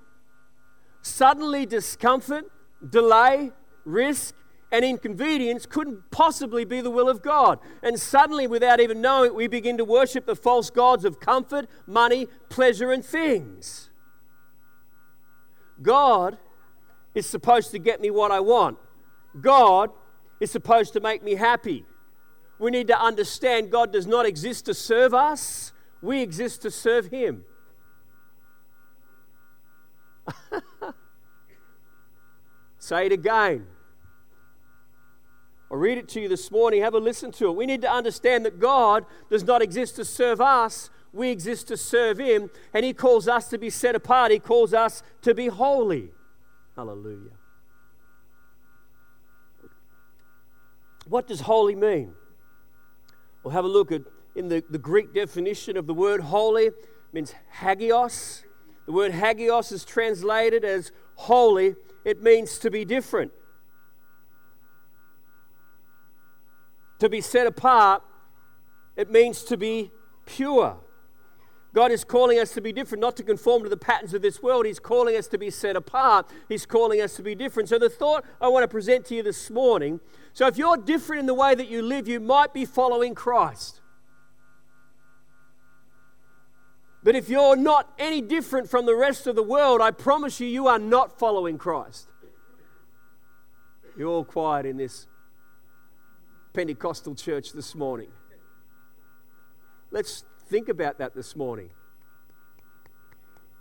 suddenly 1.02 1.66
discomfort, 1.66 2.44
delay, 2.88 3.50
risk, 3.84 4.32
and 4.70 4.84
inconvenience 4.84 5.66
couldn't 5.66 6.12
possibly 6.12 6.64
be 6.64 6.80
the 6.80 6.90
will 6.90 7.08
of 7.08 7.20
God. 7.20 7.58
And 7.82 7.98
suddenly, 7.98 8.46
without 8.46 8.78
even 8.78 9.00
knowing 9.00 9.30
it, 9.30 9.34
we 9.34 9.48
begin 9.48 9.76
to 9.78 9.84
worship 9.84 10.24
the 10.24 10.36
false 10.36 10.70
gods 10.70 11.04
of 11.04 11.18
comfort, 11.18 11.68
money, 11.84 12.28
pleasure, 12.48 12.92
and 12.92 13.04
things. 13.04 13.87
God 15.82 16.38
is 17.14 17.26
supposed 17.26 17.70
to 17.72 17.78
get 17.78 18.00
me 18.00 18.10
what 18.10 18.30
I 18.30 18.40
want. 18.40 18.78
God 19.40 19.90
is 20.40 20.50
supposed 20.50 20.92
to 20.94 21.00
make 21.00 21.22
me 21.22 21.34
happy. 21.34 21.84
We 22.58 22.70
need 22.70 22.88
to 22.88 23.00
understand 23.00 23.70
God 23.70 23.92
does 23.92 24.06
not 24.06 24.26
exist 24.26 24.66
to 24.66 24.74
serve 24.74 25.14
us, 25.14 25.72
we 26.02 26.22
exist 26.22 26.62
to 26.62 26.70
serve 26.70 27.06
Him. 27.06 27.44
Say 32.78 33.06
it 33.06 33.12
again. 33.12 33.66
I'll 35.70 35.76
read 35.76 35.98
it 35.98 36.08
to 36.10 36.20
you 36.20 36.28
this 36.28 36.50
morning. 36.50 36.80
Have 36.82 36.94
a 36.94 36.98
listen 36.98 37.30
to 37.32 37.48
it. 37.48 37.56
We 37.56 37.66
need 37.66 37.82
to 37.82 37.90
understand 37.90 38.46
that 38.46 38.58
God 38.58 39.04
does 39.30 39.44
not 39.44 39.60
exist 39.60 39.96
to 39.96 40.04
serve 40.04 40.40
us, 40.40 40.88
we 41.12 41.30
exist 41.30 41.68
to 41.68 41.76
serve 41.76 42.18
Him, 42.18 42.50
and 42.72 42.84
He 42.84 42.92
calls 42.92 43.28
us 43.28 43.48
to 43.48 43.58
be 43.58 43.70
set 43.70 43.94
apart. 43.94 44.30
He 44.30 44.38
calls 44.38 44.74
us 44.74 45.02
to 45.22 45.34
be 45.34 45.48
holy. 45.48 46.10
Hallelujah. 46.76 47.30
What 51.08 51.26
does 51.26 51.40
holy 51.40 51.74
mean? 51.74 52.12
We'll 53.42 53.54
have 53.54 53.64
a 53.64 53.68
look 53.68 53.90
at 53.90 54.02
in 54.34 54.48
the, 54.48 54.62
the 54.68 54.78
Greek 54.78 55.12
definition 55.14 55.76
of 55.76 55.86
the 55.86 55.94
word 55.94 56.20
holy 56.20 56.70
means 57.12 57.34
hagios. 57.60 58.44
The 58.86 58.92
word 58.92 59.12
hagios 59.12 59.72
is 59.72 59.84
translated 59.84 60.64
as 60.64 60.92
holy. 61.14 61.74
It 62.04 62.22
means 62.22 62.58
to 62.58 62.70
be 62.70 62.84
different. 62.84 63.32
To 67.00 67.08
be 67.08 67.20
set 67.20 67.46
apart, 67.46 68.02
it 68.96 69.10
means 69.10 69.42
to 69.44 69.56
be 69.56 69.92
pure. 70.26 70.78
God 71.74 71.92
is 71.92 72.02
calling 72.02 72.38
us 72.38 72.52
to 72.52 72.60
be 72.60 72.72
different, 72.72 73.02
not 73.02 73.16
to 73.16 73.22
conform 73.22 73.62
to 73.62 73.68
the 73.68 73.76
patterns 73.76 74.14
of 74.14 74.22
this 74.22 74.42
world. 74.42 74.64
He's 74.64 74.78
calling 74.78 75.16
us 75.16 75.26
to 75.28 75.38
be 75.38 75.50
set 75.50 75.76
apart. 75.76 76.26
He's 76.48 76.64
calling 76.64 77.00
us 77.00 77.14
to 77.16 77.22
be 77.22 77.34
different. 77.34 77.68
So, 77.68 77.78
the 77.78 77.90
thought 77.90 78.24
I 78.40 78.48
want 78.48 78.64
to 78.64 78.68
present 78.68 79.04
to 79.06 79.14
you 79.14 79.22
this 79.22 79.50
morning 79.50 80.00
so, 80.38 80.46
if 80.46 80.56
you're 80.56 80.76
different 80.76 81.18
in 81.18 81.26
the 81.26 81.34
way 81.34 81.56
that 81.56 81.66
you 81.68 81.82
live, 81.82 82.06
you 82.06 82.20
might 82.20 82.54
be 82.54 82.64
following 82.64 83.12
Christ. 83.12 83.80
But 87.02 87.16
if 87.16 87.28
you're 87.28 87.56
not 87.56 87.92
any 87.98 88.20
different 88.20 88.70
from 88.70 88.86
the 88.86 88.94
rest 88.94 89.26
of 89.26 89.34
the 89.34 89.42
world, 89.42 89.80
I 89.80 89.90
promise 89.90 90.38
you, 90.38 90.46
you 90.46 90.68
are 90.68 90.78
not 90.78 91.18
following 91.18 91.58
Christ. 91.58 92.06
You're 93.96 94.06
all 94.06 94.24
quiet 94.24 94.64
in 94.64 94.76
this 94.76 95.08
Pentecostal 96.52 97.16
church 97.16 97.52
this 97.52 97.74
morning. 97.74 98.10
Let's 99.90 100.22
think 100.48 100.68
about 100.68 100.98
that 100.98 101.14
this 101.14 101.36
morning. 101.36 101.70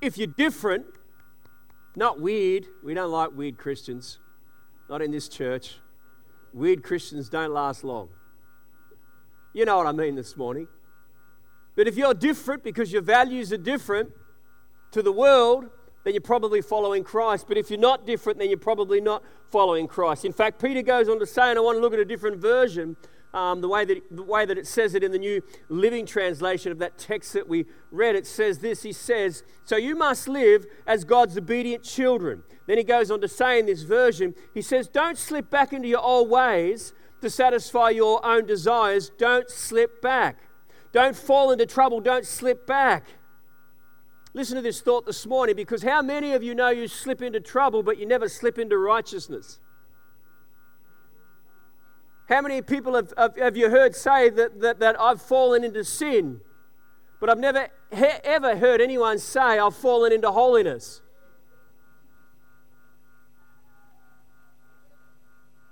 If 0.02 0.18
you're 0.18 0.28
different, 0.28 0.86
not 1.96 2.20
weird, 2.22 2.66
we 2.84 2.94
don't 2.94 3.12
like 3.12 3.36
weird 3.36 3.58
Christians, 3.58 4.20
not 4.90 5.02
in 5.02 5.12
this 5.12 5.28
church. 5.28 5.80
Weird 6.54 6.84
Christians 6.84 7.30
don't 7.30 7.52
last 7.52 7.84
long. 7.84 8.10
You 9.54 9.66
know 9.66 9.78
what 9.78 9.88
I 9.88 9.92
mean 9.92 10.16
this 10.16 10.38
morning. 10.38 10.68
But 11.76 11.88
if 11.88 11.98
you're 11.98 12.14
different 12.14 12.64
because 12.64 12.92
your 12.92 13.02
values 13.02 13.52
are 13.52 13.58
different 13.58 14.12
to 14.92 15.02
the 15.02 15.12
world, 15.12 15.70
then 16.04 16.14
you're 16.14 16.22
probably 16.22 16.62
following 16.62 17.04
Christ. 17.04 17.48
But 17.48 17.58
if 17.58 17.70
you're 17.70 17.80
not 17.80 18.06
different, 18.06 18.40
then 18.40 18.50
you're 18.50 18.58
probably 18.58 19.02
not 19.02 19.24
following 19.50 19.88
Christ. 19.88 20.26
In 20.26 20.34
fact, 20.34 20.62
Peter 20.62 20.82
goes 20.82 21.10
on 21.10 21.20
to 21.20 21.26
say, 21.26 21.50
and 21.50 21.60
I 21.60 21.62
want 21.62 21.78
to 21.78 21.82
look 21.82 21.94
at 21.94 22.00
a 22.00 22.06
different 22.06 22.38
version 22.38 22.96
um, 23.34 23.62
the, 23.62 23.68
way 23.68 23.86
that, 23.86 24.04
the 24.10 24.24
way 24.24 24.46
that 24.46 24.58
it 24.58 24.66
says 24.66 24.96
it 24.96 25.04
in 25.04 25.12
the 25.12 25.20
New 25.20 25.42
Living 25.70 26.06
Translation 26.06 26.72
of 26.72 26.80
that 26.80 26.98
text 26.98 27.34
that 27.34 27.48
we 27.48 27.66
read, 27.92 28.16
it 28.16 28.26
says 28.26 28.60
this 28.60 28.84
He 28.84 28.94
says, 28.94 29.44
So 29.66 29.76
you 29.76 29.96
must 29.96 30.28
live 30.28 30.66
as 30.86 31.04
God's 31.04 31.38
obedient 31.38 31.84
children. 31.84 32.44
Then 32.68 32.78
he 32.78 32.84
goes 32.84 33.12
on 33.12 33.22
to 33.22 33.28
say 33.28 33.60
in 33.60 33.66
this 33.66 33.84
version, 33.84 34.34
He 34.54 34.62
says, 34.62 34.88
Don't 34.88 35.18
slip 35.18 35.50
back 35.50 35.74
into 35.74 35.88
your 35.88 36.02
old 36.02 36.30
ways 36.30 36.94
to 37.22 37.30
satisfy 37.30 37.90
your 37.90 38.26
own 38.26 38.46
desires. 38.46 39.12
Don't 39.18 39.50
slip 39.50 40.02
back. 40.02 40.40
Don't 40.92 41.16
fall 41.16 41.52
into 41.52 41.66
trouble. 41.66 42.00
Don't 42.00 42.26
slip 42.26 42.66
back. 42.66 43.06
Listen 44.34 44.56
to 44.56 44.62
this 44.62 44.82
thought 44.82 45.06
this 45.06 45.26
morning 45.26 45.56
because 45.56 45.84
how 45.84 46.02
many 46.02 46.34
of 46.34 46.44
you 46.44 46.54
know 46.54 46.70
you 46.70 46.88
slip 46.88 47.22
into 47.22 47.40
trouble, 47.40 47.82
but 47.84 47.98
you 47.98 48.06
never 48.06 48.30
slip 48.30 48.58
into 48.60 48.78
righteousness? 48.78 49.60
How 52.28 52.42
many 52.42 52.62
people 52.62 52.96
have, 52.96 53.14
have, 53.18 53.38
have 53.38 53.58
you 53.58 53.70
heard 53.70 53.96
say 53.96 54.30
that, 54.30 54.60
that, 54.60 54.80
that 54.80 55.00
I've 55.00 55.22
fallen 55.22 55.64
into 55.64 55.84
sin? 55.84 56.42
But 57.20 57.30
I've 57.30 57.40
never 57.40 57.70
he, 57.92 58.06
ever 58.24 58.58
heard 58.58 58.82
anyone 58.82 59.18
say 59.18 59.60
I've 59.60 59.76
fallen 59.76 60.12
into 60.12 60.30
holiness. 60.30 61.02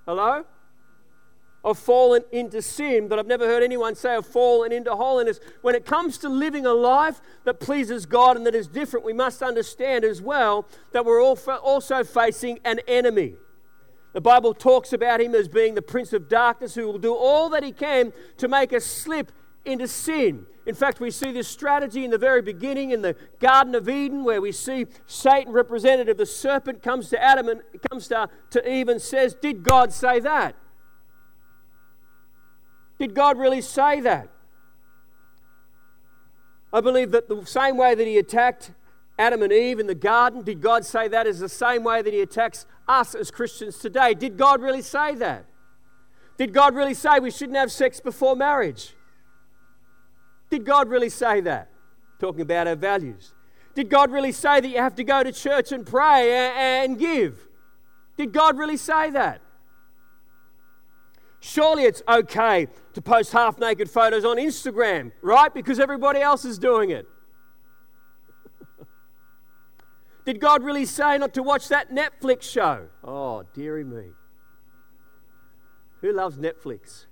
Hello? 0.05 0.45
I've 1.65 1.79
fallen 1.79 2.24
into 2.31 2.62
sin, 2.62 3.07
but 3.07 3.17
I've 3.17 3.25
never 3.25 3.47
heard 3.47 3.63
anyone 3.63 3.95
say 3.95 4.15
I've 4.15 4.27
fallen 4.27 4.71
into 4.71 4.95
holiness. 4.95 5.39
When 5.62 5.74
it 5.74 5.83
comes 5.83 6.19
to 6.19 6.29
living 6.29 6.65
a 6.65 6.74
life 6.74 7.19
that 7.43 7.59
pleases 7.59 8.05
God 8.05 8.38
and 8.38 8.45
that 8.45 8.53
is 8.53 8.67
different, 8.67 9.03
we 9.03 9.13
must 9.13 9.41
understand 9.41 10.05
as 10.05 10.21
well 10.21 10.67
that 10.93 11.03
we're 11.03 11.21
also 11.24 12.03
facing 12.03 12.59
an 12.63 12.79
enemy. 12.88 13.35
The 14.15 14.22
Bible 14.22 14.53
talks 14.53 14.93
about 14.93 15.19
him 15.19 15.36
as 15.36 15.50
being 15.50 15.75
the 15.75 15.81
prince 15.81 16.13
of 16.13 16.29
darkness 16.29 16.74
who 16.74 16.88
will 16.88 16.98
do 16.98 17.13
all 17.13 17.50
that 17.50 17.63
he 17.63 17.74
can 17.74 18.13
to 18.38 18.48
make 18.48 18.72
us 18.72 18.86
slip 18.86 19.29
into 19.65 19.89
sin. 19.89 20.45
In 20.65 20.74
fact, 20.74 21.01
we 21.01 21.12
see 21.12 21.34
this 21.34 21.50
strategy 21.50 22.05
in 22.05 22.12
the 22.12 22.17
very 22.17 22.41
beginning 22.41 22.91
in 22.91 23.01
the 23.01 23.17
Garden 23.41 23.75
of 23.75 23.89
Eden, 23.89 24.24
where 24.24 24.39
we 24.39 24.53
see 24.53 24.88
Satan, 25.05 25.51
representative 25.51 26.12
of 26.12 26.17
the 26.17 26.25
serpent, 26.25 26.81
comes 26.81 27.10
to 27.10 27.22
Adam 27.22 27.50
and 27.50 27.62
comes 27.89 28.07
to, 28.07 28.29
to 28.51 28.72
Eve 28.72 28.88
and 28.88 29.01
says, 29.01 29.36
Did 29.36 29.63
God 29.63 29.91
say 29.91 30.22
that? 30.22 30.55
Did 32.98 33.15
God 33.15 33.38
really 33.38 33.60
say 33.60 34.00
that? 34.00 34.29
I 36.72 36.79
believe 36.79 37.12
that 37.12 37.27
the 37.27 37.45
same 37.45 37.75
way 37.75 37.95
that 37.95 38.07
he 38.07 38.17
attacked 38.17 38.72
Adam 39.17 39.41
and 39.41 39.53
Eve 39.53 39.79
in 39.79 39.88
the 39.88 39.95
garden, 39.95 40.41
did 40.41 40.62
God 40.62 40.86
say 40.86 41.07
that 41.07 41.25
is 41.25 41.39
the 41.39 41.50
same 41.50 41.84
way 41.84 42.01
that 42.01 42.13
He 42.13 42.22
attacks 42.22 42.65
us 42.88 43.15
as 43.15 43.31
Christians 43.31 43.77
today? 43.77 44.13
Did 44.13 44.38
God 44.38 44.62
really 44.62 44.81
say 44.81 45.15
that? 45.15 45.45
Did 46.38 46.53
God 46.53 46.75
really 46.75 46.93
say 46.93 47.19
we 47.19 47.31
shouldn't 47.31 47.57
have 47.57 47.72
sex 47.72 48.01
before 48.01 48.36
marriage? 48.36 48.93
Did 50.50 50.65
God 50.65 50.89
really 50.89 51.10
say 51.10 51.41
that? 51.41 51.69
Talking 52.19 52.41
about 52.41 52.67
our 52.67 52.75
values. 52.75 53.34
Did 53.74 53.89
God 53.89 54.12
really 54.12 54.31
say 54.31 54.60
that 54.62 54.67
you 54.67 54.77
have 54.77 54.95
to 54.95 55.03
go 55.03 55.24
to 55.24 55.31
church 55.31 55.72
and 55.72 55.86
pray 55.86 56.51
and 56.55 56.98
give? 56.98 57.48
Did 58.17 58.31
God 58.34 58.57
really 58.57 58.77
say 58.77 59.10
that? 59.12 59.41
Surely 61.39 61.84
it's 61.84 62.01
okay 62.07 62.67
to 62.93 63.01
post 63.01 63.31
half 63.31 63.60
naked 63.60 63.89
photos 63.89 64.25
on 64.25 64.38
Instagram, 64.38 65.12
right? 65.22 65.53
Because 65.53 65.79
everybody 65.79 66.19
else 66.19 66.43
is 66.43 66.57
doing 66.57 66.89
it. 66.89 67.07
Did 70.25 70.39
God 70.39 70.63
really 70.63 70.86
say 70.86 71.20
not 71.20 71.36
to 71.36 71.44
watch 71.44 71.67
that 71.70 71.91
Netflix 71.91 72.41
show? 72.41 72.88
Oh, 73.03 73.44
dearie 73.53 73.84
me. 73.84 74.05
Who 76.01 76.12
loves 76.12 76.38
Netflix? 76.38 77.05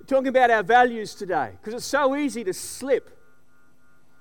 We're 0.00 0.06
talking 0.06 0.28
about 0.28 0.50
our 0.50 0.62
values 0.62 1.14
today 1.14 1.52
because 1.60 1.74
it's 1.74 1.84
so 1.84 2.16
easy 2.16 2.42
to 2.44 2.54
slip. 2.54 3.18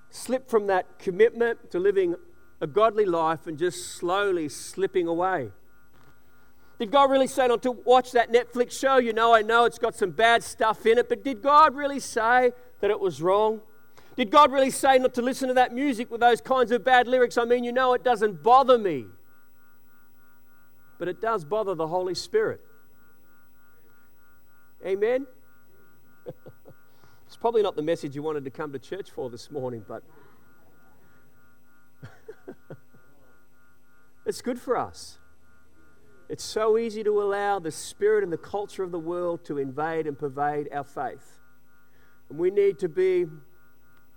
Slip 0.10 0.50
from 0.50 0.68
that 0.68 1.00
commitment 1.00 1.72
to 1.72 1.80
living 1.80 2.16
a 2.60 2.68
godly 2.68 3.06
life 3.06 3.48
and 3.48 3.58
just 3.58 3.94
slowly 3.94 4.50
slipping 4.50 5.08
away. 5.08 5.52
Did 6.80 6.92
God 6.92 7.12
really 7.12 7.28
say 7.28 7.46
not 7.46 7.62
to 7.64 7.72
watch 7.72 8.14
that 8.14 8.32
Netflix 8.32 8.72
show? 8.72 8.98
You 8.98 9.12
know, 9.12 9.36
I 9.36 9.42
know 9.42 9.66
it's 9.66 9.78
got 9.78 9.96
some 9.96 10.12
bad 10.12 10.44
stuff 10.44 10.86
in 10.86 10.98
it, 10.98 11.10
but 11.10 11.26
did 11.26 11.42
God 11.42 11.76
really 11.76 12.00
say 12.00 12.54
that 12.80 12.90
it 12.90 13.00
was 13.00 13.22
wrong? 13.22 13.60
Did 14.16 14.32
God 14.32 14.52
really 14.52 14.72
say 14.72 14.98
not 14.98 15.14
to 15.16 15.22
listen 15.22 15.50
to 15.50 15.54
that 15.56 15.74
music 15.74 16.10
with 16.10 16.22
those 16.22 16.40
kinds 16.40 16.72
of 16.72 16.86
bad 16.86 17.06
lyrics? 17.08 17.38
I 17.38 17.44
mean, 17.44 17.66
you 17.66 17.74
know, 17.74 17.94
it 17.94 18.04
doesn't 18.04 18.42
bother 18.44 18.78
me, 18.78 19.08
but 20.98 21.10
it 21.10 21.20
does 21.20 21.44
bother 21.44 21.76
the 21.76 21.88
Holy 21.88 22.16
Spirit. 22.16 22.62
Amen? 24.86 25.28
it's 27.28 27.36
probably 27.36 27.62
not 27.62 27.76
the 27.76 27.82
message 27.82 28.16
you 28.16 28.24
wanted 28.24 28.46
to 28.46 28.52
come 28.52 28.72
to 28.72 28.80
church 28.80 29.12
for 29.12 29.30
this 29.30 29.52
morning, 29.52 29.84
but 29.86 30.02
it's 34.26 34.42
good 34.42 34.62
for 34.62 34.78
us. 34.78 35.18
It's 36.30 36.44
so 36.44 36.78
easy 36.78 37.04
to 37.04 37.22
allow 37.22 37.58
the 37.58 37.72
spirit 37.72 38.24
and 38.24 38.32
the 38.32 38.38
culture 38.38 38.84
of 38.84 38.92
the 38.92 39.00
world 39.00 39.44
to 39.46 39.58
invade 39.58 40.06
and 40.06 40.18
pervade 40.18 40.70
our 40.72 40.84
faith. 40.84 41.40
And 42.30 42.38
we 42.38 42.52
need 42.52 42.78
to 42.80 42.88
be 42.88 43.26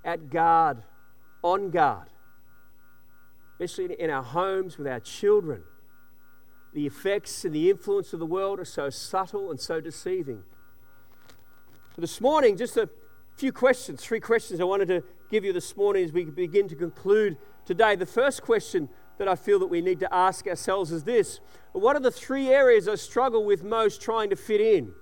at 0.04 0.28
guard, 0.28 0.82
on 1.42 1.70
guard, 1.70 2.08
especially 3.58 3.98
in 3.98 4.10
our 4.10 4.22
homes 4.22 4.76
with 4.76 4.86
our 4.86 5.00
children. 5.00 5.62
The 6.74 6.86
effects 6.86 7.46
and 7.46 7.54
the 7.54 7.70
influence 7.70 8.12
of 8.12 8.18
the 8.18 8.26
world 8.26 8.60
are 8.60 8.66
so 8.66 8.90
subtle 8.90 9.50
and 9.50 9.58
so 9.58 9.80
deceiving. 9.80 10.42
So, 11.94 12.00
this 12.00 12.20
morning, 12.20 12.56
just 12.56 12.76
a 12.76 12.90
few 13.36 13.52
questions, 13.52 14.02
three 14.02 14.20
questions 14.20 14.60
I 14.60 14.64
wanted 14.64 14.88
to 14.88 15.02
give 15.30 15.44
you 15.44 15.52
this 15.52 15.76
morning 15.76 16.04
as 16.04 16.12
we 16.12 16.24
begin 16.24 16.68
to 16.68 16.76
conclude 16.76 17.38
today. 17.64 17.96
The 17.96 18.06
first 18.06 18.42
question 18.42 18.88
that 19.18 19.28
I 19.28 19.34
feel 19.34 19.58
that 19.60 19.66
we 19.66 19.80
need 19.80 20.00
to 20.00 20.14
ask 20.14 20.46
ourselves 20.46 20.90
is 20.92 21.04
this 21.04 21.40
What 21.72 21.96
are 21.96 22.00
the 22.00 22.10
three 22.10 22.48
areas 22.48 22.88
I 22.88 22.94
struggle 22.96 23.44
with 23.44 23.62
most 23.62 24.00
trying 24.00 24.30
to 24.30 24.36
fit 24.36 24.60
in? 24.60 24.92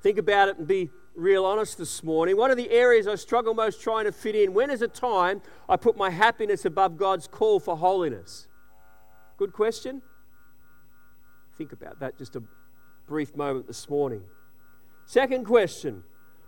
Think 0.00 0.18
about 0.18 0.48
it 0.48 0.58
and 0.58 0.66
be 0.66 0.90
real 1.14 1.44
honest 1.44 1.78
this 1.78 2.04
morning. 2.04 2.36
What 2.36 2.50
are 2.50 2.54
the 2.54 2.70
areas 2.70 3.08
I 3.08 3.16
struggle 3.16 3.52
most 3.52 3.82
trying 3.82 4.04
to 4.04 4.12
fit 4.12 4.36
in? 4.36 4.54
When 4.54 4.70
is 4.70 4.82
a 4.82 4.88
time 4.88 5.42
I 5.68 5.76
put 5.76 5.96
my 5.96 6.10
happiness 6.10 6.64
above 6.64 6.96
God's 6.96 7.26
call 7.26 7.58
for 7.58 7.76
holiness? 7.76 8.46
Good 9.36 9.52
question. 9.52 10.02
Think 11.56 11.72
about 11.72 11.98
that 12.00 12.16
just 12.16 12.36
a 12.36 12.42
brief 13.08 13.36
moment 13.36 13.66
this 13.66 13.88
morning. 13.88 14.22
Second 15.06 15.44
question 15.44 16.04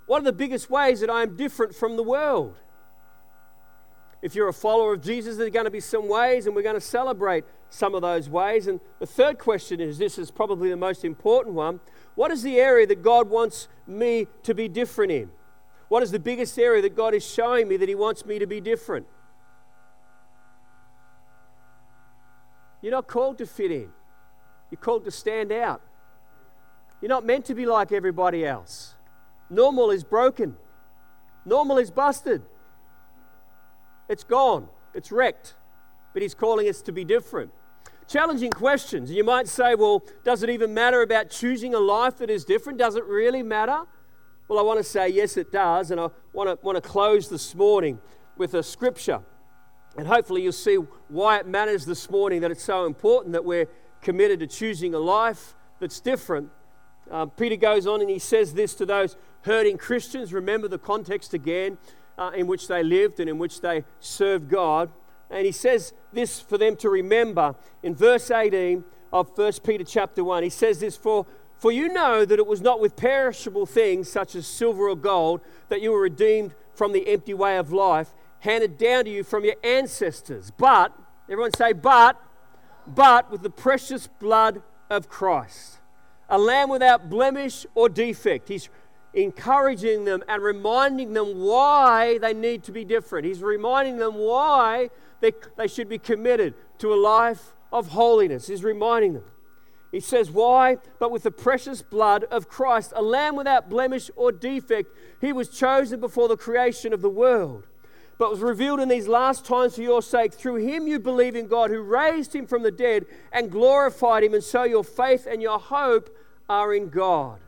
What 0.06 0.22
are 0.22 0.24
the 0.24 0.32
biggest 0.32 0.70
ways 0.70 1.00
that 1.00 1.10
I 1.10 1.22
am 1.22 1.36
different 1.36 1.74
from 1.74 1.96
the 1.96 2.04
world? 2.04 2.56
If 4.22 4.34
you're 4.34 4.48
a 4.48 4.52
follower 4.52 4.94
of 4.94 5.02
Jesus, 5.02 5.36
there 5.36 5.46
are 5.46 5.50
going 5.50 5.64
to 5.64 5.70
be 5.70 5.80
some 5.80 6.08
ways, 6.08 6.46
and 6.46 6.54
we're 6.54 6.62
going 6.62 6.74
to 6.74 6.80
celebrate 6.80 7.44
some 7.70 7.94
of 7.94 8.02
those 8.02 8.28
ways. 8.28 8.66
And 8.66 8.80
the 8.98 9.06
third 9.06 9.38
question 9.38 9.80
is 9.80 9.96
this 9.96 10.18
is 10.18 10.30
probably 10.30 10.68
the 10.68 10.76
most 10.76 11.04
important 11.04 11.54
one. 11.54 11.80
What 12.16 12.30
is 12.30 12.42
the 12.42 12.58
area 12.58 12.86
that 12.86 13.02
God 13.02 13.30
wants 13.30 13.68
me 13.86 14.26
to 14.42 14.54
be 14.54 14.68
different 14.68 15.12
in? 15.12 15.30
What 15.88 16.02
is 16.02 16.10
the 16.10 16.18
biggest 16.18 16.58
area 16.58 16.82
that 16.82 16.94
God 16.94 17.14
is 17.14 17.26
showing 17.26 17.66
me 17.66 17.76
that 17.78 17.88
He 17.88 17.94
wants 17.94 18.26
me 18.26 18.38
to 18.38 18.46
be 18.46 18.60
different? 18.60 19.06
You're 22.82 22.92
not 22.92 23.06
called 23.06 23.38
to 23.38 23.46
fit 23.46 23.70
in, 23.70 23.90
you're 24.70 24.80
called 24.80 25.04
to 25.04 25.10
stand 25.10 25.52
out. 25.52 25.82
You're 27.00 27.08
not 27.08 27.24
meant 27.24 27.46
to 27.46 27.54
be 27.54 27.64
like 27.64 27.92
everybody 27.92 28.44
else. 28.44 28.94
Normal 29.48 29.90
is 29.90 30.04
broken, 30.04 30.56
normal 31.46 31.78
is 31.78 31.90
busted. 31.90 32.42
It's 34.10 34.24
gone, 34.24 34.68
it's 34.92 35.12
wrecked. 35.12 35.54
But 36.12 36.22
He's 36.22 36.34
calling 36.34 36.68
us 36.68 36.82
to 36.82 36.92
be 36.92 37.04
different. 37.04 37.52
Challenging 38.08 38.50
questions. 38.50 39.12
You 39.12 39.22
might 39.22 39.46
say, 39.46 39.76
well, 39.76 40.02
does 40.24 40.42
it 40.42 40.50
even 40.50 40.74
matter 40.74 41.00
about 41.02 41.30
choosing 41.30 41.74
a 41.74 41.78
life 41.78 42.16
that 42.18 42.28
is 42.28 42.44
different? 42.44 42.76
Does 42.76 42.96
it 42.96 43.04
really 43.04 43.44
matter? 43.44 43.84
Well, 44.48 44.58
I 44.58 44.62
want 44.62 44.78
to 44.78 44.84
say, 44.84 45.08
yes, 45.10 45.36
it 45.36 45.52
does. 45.52 45.92
And 45.92 46.00
I 46.00 46.08
want 46.32 46.48
to, 46.48 46.58
want 46.66 46.74
to 46.74 46.82
close 46.82 47.28
this 47.28 47.54
morning 47.54 48.00
with 48.36 48.54
a 48.54 48.64
scripture. 48.64 49.20
And 49.96 50.08
hopefully, 50.08 50.42
you'll 50.42 50.52
see 50.52 50.74
why 51.06 51.38
it 51.38 51.46
matters 51.46 51.86
this 51.86 52.10
morning 52.10 52.40
that 52.40 52.50
it's 52.50 52.64
so 52.64 52.86
important 52.86 53.32
that 53.34 53.44
we're 53.44 53.68
committed 54.02 54.40
to 54.40 54.48
choosing 54.48 54.92
a 54.92 54.98
life 54.98 55.54
that's 55.78 56.00
different. 56.00 56.50
Uh, 57.08 57.26
Peter 57.26 57.54
goes 57.54 57.86
on 57.86 58.00
and 58.00 58.10
he 58.10 58.18
says 58.18 58.54
this 58.54 58.74
to 58.74 58.86
those 58.86 59.16
hurting 59.42 59.78
Christians. 59.78 60.32
Remember 60.32 60.66
the 60.66 60.78
context 60.78 61.32
again 61.32 61.78
uh, 62.20 62.30
in 62.36 62.46
which 62.46 62.68
they 62.68 62.84
lived 62.84 63.18
and 63.18 63.28
in 63.28 63.38
which 63.38 63.60
they 63.60 63.82
served 63.98 64.48
God. 64.48 64.90
And 65.30 65.46
he 65.46 65.52
says 65.52 65.92
this 66.12 66.38
for 66.38 66.58
them 66.58 66.76
to 66.76 66.90
remember 66.90 67.56
in 67.82 67.94
verse 67.94 68.30
18 68.30 68.84
of 69.12 69.36
1 69.36 69.52
Peter 69.64 69.84
chapter 69.84 70.22
1. 70.22 70.42
He 70.44 70.50
says 70.50 70.78
this 70.80 70.96
for 70.96 71.26
for 71.58 71.70
you 71.70 71.90
know 71.90 72.24
that 72.24 72.38
it 72.38 72.46
was 72.46 72.62
not 72.62 72.80
with 72.80 72.96
perishable 72.96 73.66
things 73.66 74.10
such 74.10 74.34
as 74.34 74.46
silver 74.46 74.88
or 74.88 74.96
gold 74.96 75.42
that 75.68 75.82
you 75.82 75.92
were 75.92 76.00
redeemed 76.00 76.54
from 76.72 76.92
the 76.92 77.06
empty 77.06 77.34
way 77.34 77.58
of 77.58 77.70
life 77.70 78.14
handed 78.40 78.78
down 78.78 79.04
to 79.04 79.10
you 79.10 79.22
from 79.22 79.44
your 79.44 79.56
ancestors, 79.62 80.50
but 80.56 80.92
everyone 81.28 81.52
say 81.52 81.72
but 81.72 82.20
but 82.86 83.30
with 83.30 83.42
the 83.42 83.50
precious 83.50 84.06
blood 84.06 84.62
of 84.88 85.08
Christ, 85.08 85.78
a 86.28 86.38
lamb 86.38 86.70
without 86.70 87.10
blemish 87.10 87.66
or 87.74 87.88
defect. 87.90 88.48
He's 88.48 88.68
encouraging 89.12 90.04
them 90.04 90.22
and 90.28 90.42
reminding 90.42 91.12
them 91.12 91.40
why 91.40 92.18
they 92.18 92.32
need 92.32 92.62
to 92.64 92.72
be 92.72 92.84
different. 92.84 93.26
He's 93.26 93.42
reminding 93.42 93.96
them 93.96 94.14
why 94.14 94.90
they, 95.20 95.32
they 95.56 95.66
should 95.66 95.88
be 95.88 95.98
committed 95.98 96.54
to 96.78 96.92
a 96.92 96.96
life 96.96 97.54
of 97.72 97.88
holiness. 97.88 98.46
He's 98.46 98.64
reminding 98.64 99.14
them. 99.14 99.24
He 99.90 100.00
says, 100.00 100.30
Why? 100.30 100.78
But 100.98 101.10
with 101.10 101.24
the 101.24 101.30
precious 101.30 101.82
blood 101.82 102.24
of 102.24 102.48
Christ, 102.48 102.92
a 102.94 103.02
lamb 103.02 103.34
without 103.34 103.68
blemish 103.68 104.10
or 104.14 104.30
defect, 104.30 104.94
he 105.20 105.32
was 105.32 105.48
chosen 105.48 106.00
before 106.00 106.28
the 106.28 106.36
creation 106.36 106.92
of 106.92 107.02
the 107.02 107.10
world, 107.10 107.66
but 108.16 108.30
was 108.30 108.40
revealed 108.40 108.78
in 108.78 108.88
these 108.88 109.08
last 109.08 109.44
times 109.44 109.74
for 109.74 109.82
your 109.82 110.02
sake. 110.02 110.32
Through 110.32 110.56
him 110.56 110.86
you 110.86 111.00
believe 111.00 111.34
in 111.34 111.48
God, 111.48 111.70
who 111.70 111.80
raised 111.80 112.34
him 112.34 112.46
from 112.46 112.62
the 112.62 112.70
dead 112.70 113.06
and 113.32 113.50
glorified 113.50 114.22
him, 114.22 114.34
and 114.34 114.44
so 114.44 114.62
your 114.62 114.84
faith 114.84 115.26
and 115.28 115.42
your 115.42 115.58
hope 115.58 116.16
are 116.48 116.72
in 116.72 116.88
God. 116.88 117.40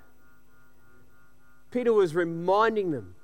Peter 1.72 1.92
was 1.92 2.14
reminding 2.14 2.90
them, 2.90 3.14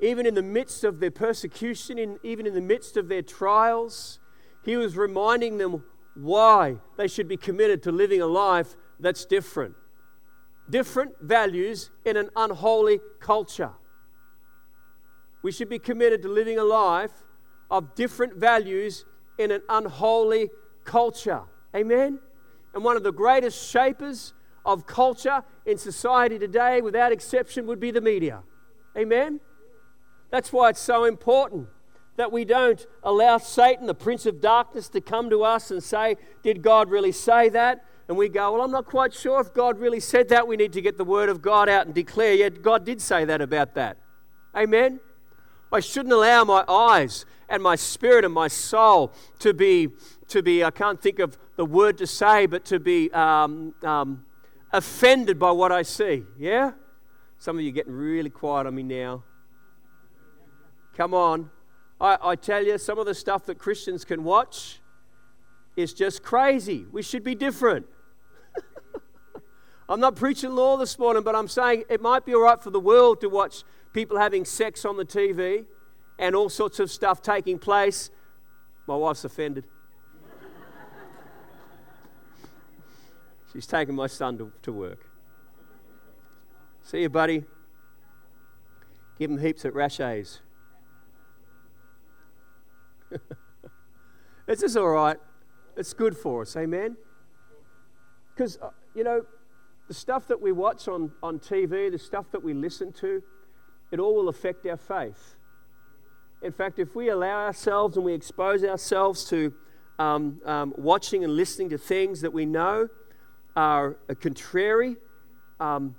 even 0.00 0.26
in 0.26 0.34
the 0.34 0.42
midst 0.42 0.84
of 0.84 1.00
their 1.00 1.10
persecution, 1.10 1.98
in, 1.98 2.18
even 2.22 2.46
in 2.46 2.54
the 2.54 2.60
midst 2.60 2.96
of 2.96 3.08
their 3.08 3.22
trials, 3.22 4.20
he 4.64 4.76
was 4.76 4.96
reminding 4.96 5.58
them 5.58 5.82
why 6.14 6.76
they 6.96 7.08
should 7.08 7.26
be 7.26 7.36
committed 7.36 7.82
to 7.82 7.90
living 7.90 8.20
a 8.20 8.26
life 8.26 8.76
that's 9.00 9.24
different. 9.24 9.74
Different 10.68 11.14
values 11.20 11.90
in 12.04 12.16
an 12.16 12.28
unholy 12.36 13.00
culture. 13.18 13.72
We 15.42 15.50
should 15.50 15.68
be 15.68 15.78
committed 15.78 16.22
to 16.22 16.28
living 16.28 16.58
a 16.58 16.64
life 16.64 17.12
of 17.70 17.94
different 17.94 18.36
values 18.36 19.04
in 19.38 19.50
an 19.50 19.62
unholy 19.68 20.50
culture. 20.84 21.42
Amen? 21.74 22.20
And 22.74 22.84
one 22.84 22.96
of 22.96 23.02
the 23.02 23.12
greatest 23.12 23.70
shapers 23.70 24.34
of 24.64 24.86
culture 24.86 25.42
in 25.66 25.78
society 25.78 26.38
today, 26.38 26.80
without 26.80 27.12
exception, 27.12 27.66
would 27.66 27.80
be 27.80 27.90
the 27.90 28.00
media. 28.00 28.42
Amen? 28.96 29.40
That's 30.30 30.52
why 30.52 30.70
it's 30.70 30.80
so 30.80 31.04
important 31.04 31.68
that 32.16 32.30
we 32.30 32.44
don't 32.44 32.86
allow 33.02 33.38
Satan, 33.38 33.86
the 33.86 33.94
prince 33.94 34.26
of 34.26 34.40
darkness, 34.40 34.88
to 34.90 35.00
come 35.00 35.30
to 35.30 35.42
us 35.42 35.70
and 35.70 35.82
say, 35.82 36.16
Did 36.42 36.62
God 36.62 36.90
really 36.90 37.12
say 37.12 37.48
that? 37.50 37.84
And 38.08 38.16
we 38.16 38.28
go, 38.28 38.52
Well, 38.52 38.62
I'm 38.62 38.70
not 38.70 38.86
quite 38.86 39.14
sure 39.14 39.40
if 39.40 39.54
God 39.54 39.78
really 39.78 40.00
said 40.00 40.28
that. 40.28 40.46
We 40.46 40.56
need 40.56 40.72
to 40.74 40.82
get 40.82 40.98
the 40.98 41.04
word 41.04 41.28
of 41.28 41.42
God 41.42 41.68
out 41.68 41.86
and 41.86 41.94
declare, 41.94 42.34
Yeah, 42.34 42.50
God 42.50 42.84
did 42.84 43.00
say 43.00 43.24
that 43.24 43.40
about 43.40 43.74
that. 43.74 43.98
Amen? 44.54 45.00
I 45.72 45.80
shouldn't 45.80 46.12
allow 46.12 46.44
my 46.44 46.64
eyes 46.68 47.24
and 47.48 47.62
my 47.62 47.76
spirit 47.76 48.24
and 48.24 48.34
my 48.34 48.48
soul 48.48 49.12
to 49.38 49.54
be, 49.54 49.88
to 50.28 50.42
be 50.42 50.62
I 50.62 50.70
can't 50.70 51.00
think 51.00 51.18
of 51.18 51.38
the 51.56 51.64
word 51.64 51.98
to 51.98 52.06
say, 52.06 52.46
but 52.46 52.64
to 52.66 52.78
be 52.78 53.10
um, 53.12 53.74
um, 53.82 54.24
offended 54.72 55.38
by 55.38 55.50
what 55.50 55.72
I 55.72 55.82
see. 55.82 56.24
Yeah? 56.38 56.72
Some 57.38 57.58
of 57.58 57.64
you 57.64 57.72
getting 57.72 57.92
really 57.92 58.30
quiet 58.30 58.66
on 58.66 58.74
me 58.74 58.82
now. 58.82 59.24
Come 60.96 61.14
on. 61.14 61.50
I, 62.00 62.18
I 62.22 62.36
tell 62.36 62.64
you, 62.64 62.78
some 62.78 62.98
of 62.98 63.06
the 63.06 63.14
stuff 63.14 63.46
that 63.46 63.58
Christians 63.58 64.04
can 64.04 64.24
watch 64.24 64.80
is 65.76 65.92
just 65.92 66.22
crazy. 66.22 66.86
We 66.92 67.02
should 67.02 67.24
be 67.24 67.34
different. 67.34 67.86
I'm 69.88 70.00
not 70.00 70.16
preaching 70.16 70.50
law 70.50 70.76
this 70.76 70.98
morning, 70.98 71.22
but 71.22 71.34
I'm 71.34 71.48
saying 71.48 71.84
it 71.88 72.00
might 72.00 72.24
be 72.24 72.34
all 72.34 72.42
right 72.42 72.60
for 72.60 72.70
the 72.70 72.80
world 72.80 73.20
to 73.20 73.28
watch 73.28 73.64
people 73.92 74.18
having 74.18 74.44
sex 74.44 74.84
on 74.84 74.96
the 74.96 75.04
TV 75.04 75.66
and 76.18 76.34
all 76.34 76.48
sorts 76.48 76.80
of 76.80 76.90
stuff 76.90 77.22
taking 77.22 77.58
place. 77.58 78.10
My 78.86 78.96
wife's 78.96 79.24
offended. 79.24 79.66
She's 83.52 83.66
taking 83.66 83.94
my 83.94 84.06
son 84.06 84.38
to, 84.38 84.50
to 84.62 84.72
work. 84.72 85.06
See 86.82 87.02
you, 87.02 87.08
buddy. 87.08 87.44
Give 89.18 89.30
him 89.30 89.38
heaps 89.38 89.64
at 89.64 89.74
Rashay's. 89.74 90.40
it's 94.48 94.62
just 94.62 94.76
all 94.76 94.88
right. 94.88 95.18
It's 95.76 95.92
good 95.92 96.16
for 96.16 96.42
us, 96.42 96.56
amen? 96.56 96.96
Because, 98.34 98.58
uh, 98.62 98.70
you 98.94 99.04
know, 99.04 99.24
the 99.88 99.94
stuff 99.94 100.26
that 100.28 100.40
we 100.40 100.52
watch 100.52 100.88
on, 100.88 101.12
on 101.22 101.38
TV, 101.38 101.90
the 101.90 101.98
stuff 101.98 102.30
that 102.32 102.42
we 102.42 102.54
listen 102.54 102.92
to, 102.94 103.22
it 103.90 104.00
all 104.00 104.14
will 104.14 104.28
affect 104.28 104.66
our 104.66 104.76
faith. 104.78 105.36
In 106.40 106.52
fact, 106.52 106.78
if 106.78 106.96
we 106.96 107.10
allow 107.10 107.46
ourselves 107.46 107.96
and 107.96 108.04
we 108.04 108.14
expose 108.14 108.64
ourselves 108.64 109.24
to 109.26 109.52
um, 109.98 110.40
um, 110.44 110.74
watching 110.76 111.22
and 111.22 111.36
listening 111.36 111.68
to 111.70 111.78
things 111.78 112.22
that 112.22 112.32
we 112.32 112.46
know 112.46 112.88
are 113.56 113.96
contrary 114.20 114.96
um, 115.60 115.94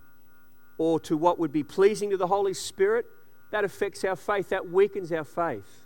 or 0.78 1.00
to 1.02 1.16
what 1.16 1.40
would 1.40 1.52
be 1.52 1.64
pleasing 1.64 2.10
to 2.10 2.18
the 2.18 2.28
Holy 2.28 2.54
Spirit, 2.54 3.06
that 3.52 3.64
affects 3.64 4.04
our 4.04 4.16
faith, 4.16 4.50
that 4.50 4.70
weakens 4.70 5.12
our 5.12 5.24
faith. 5.24 5.84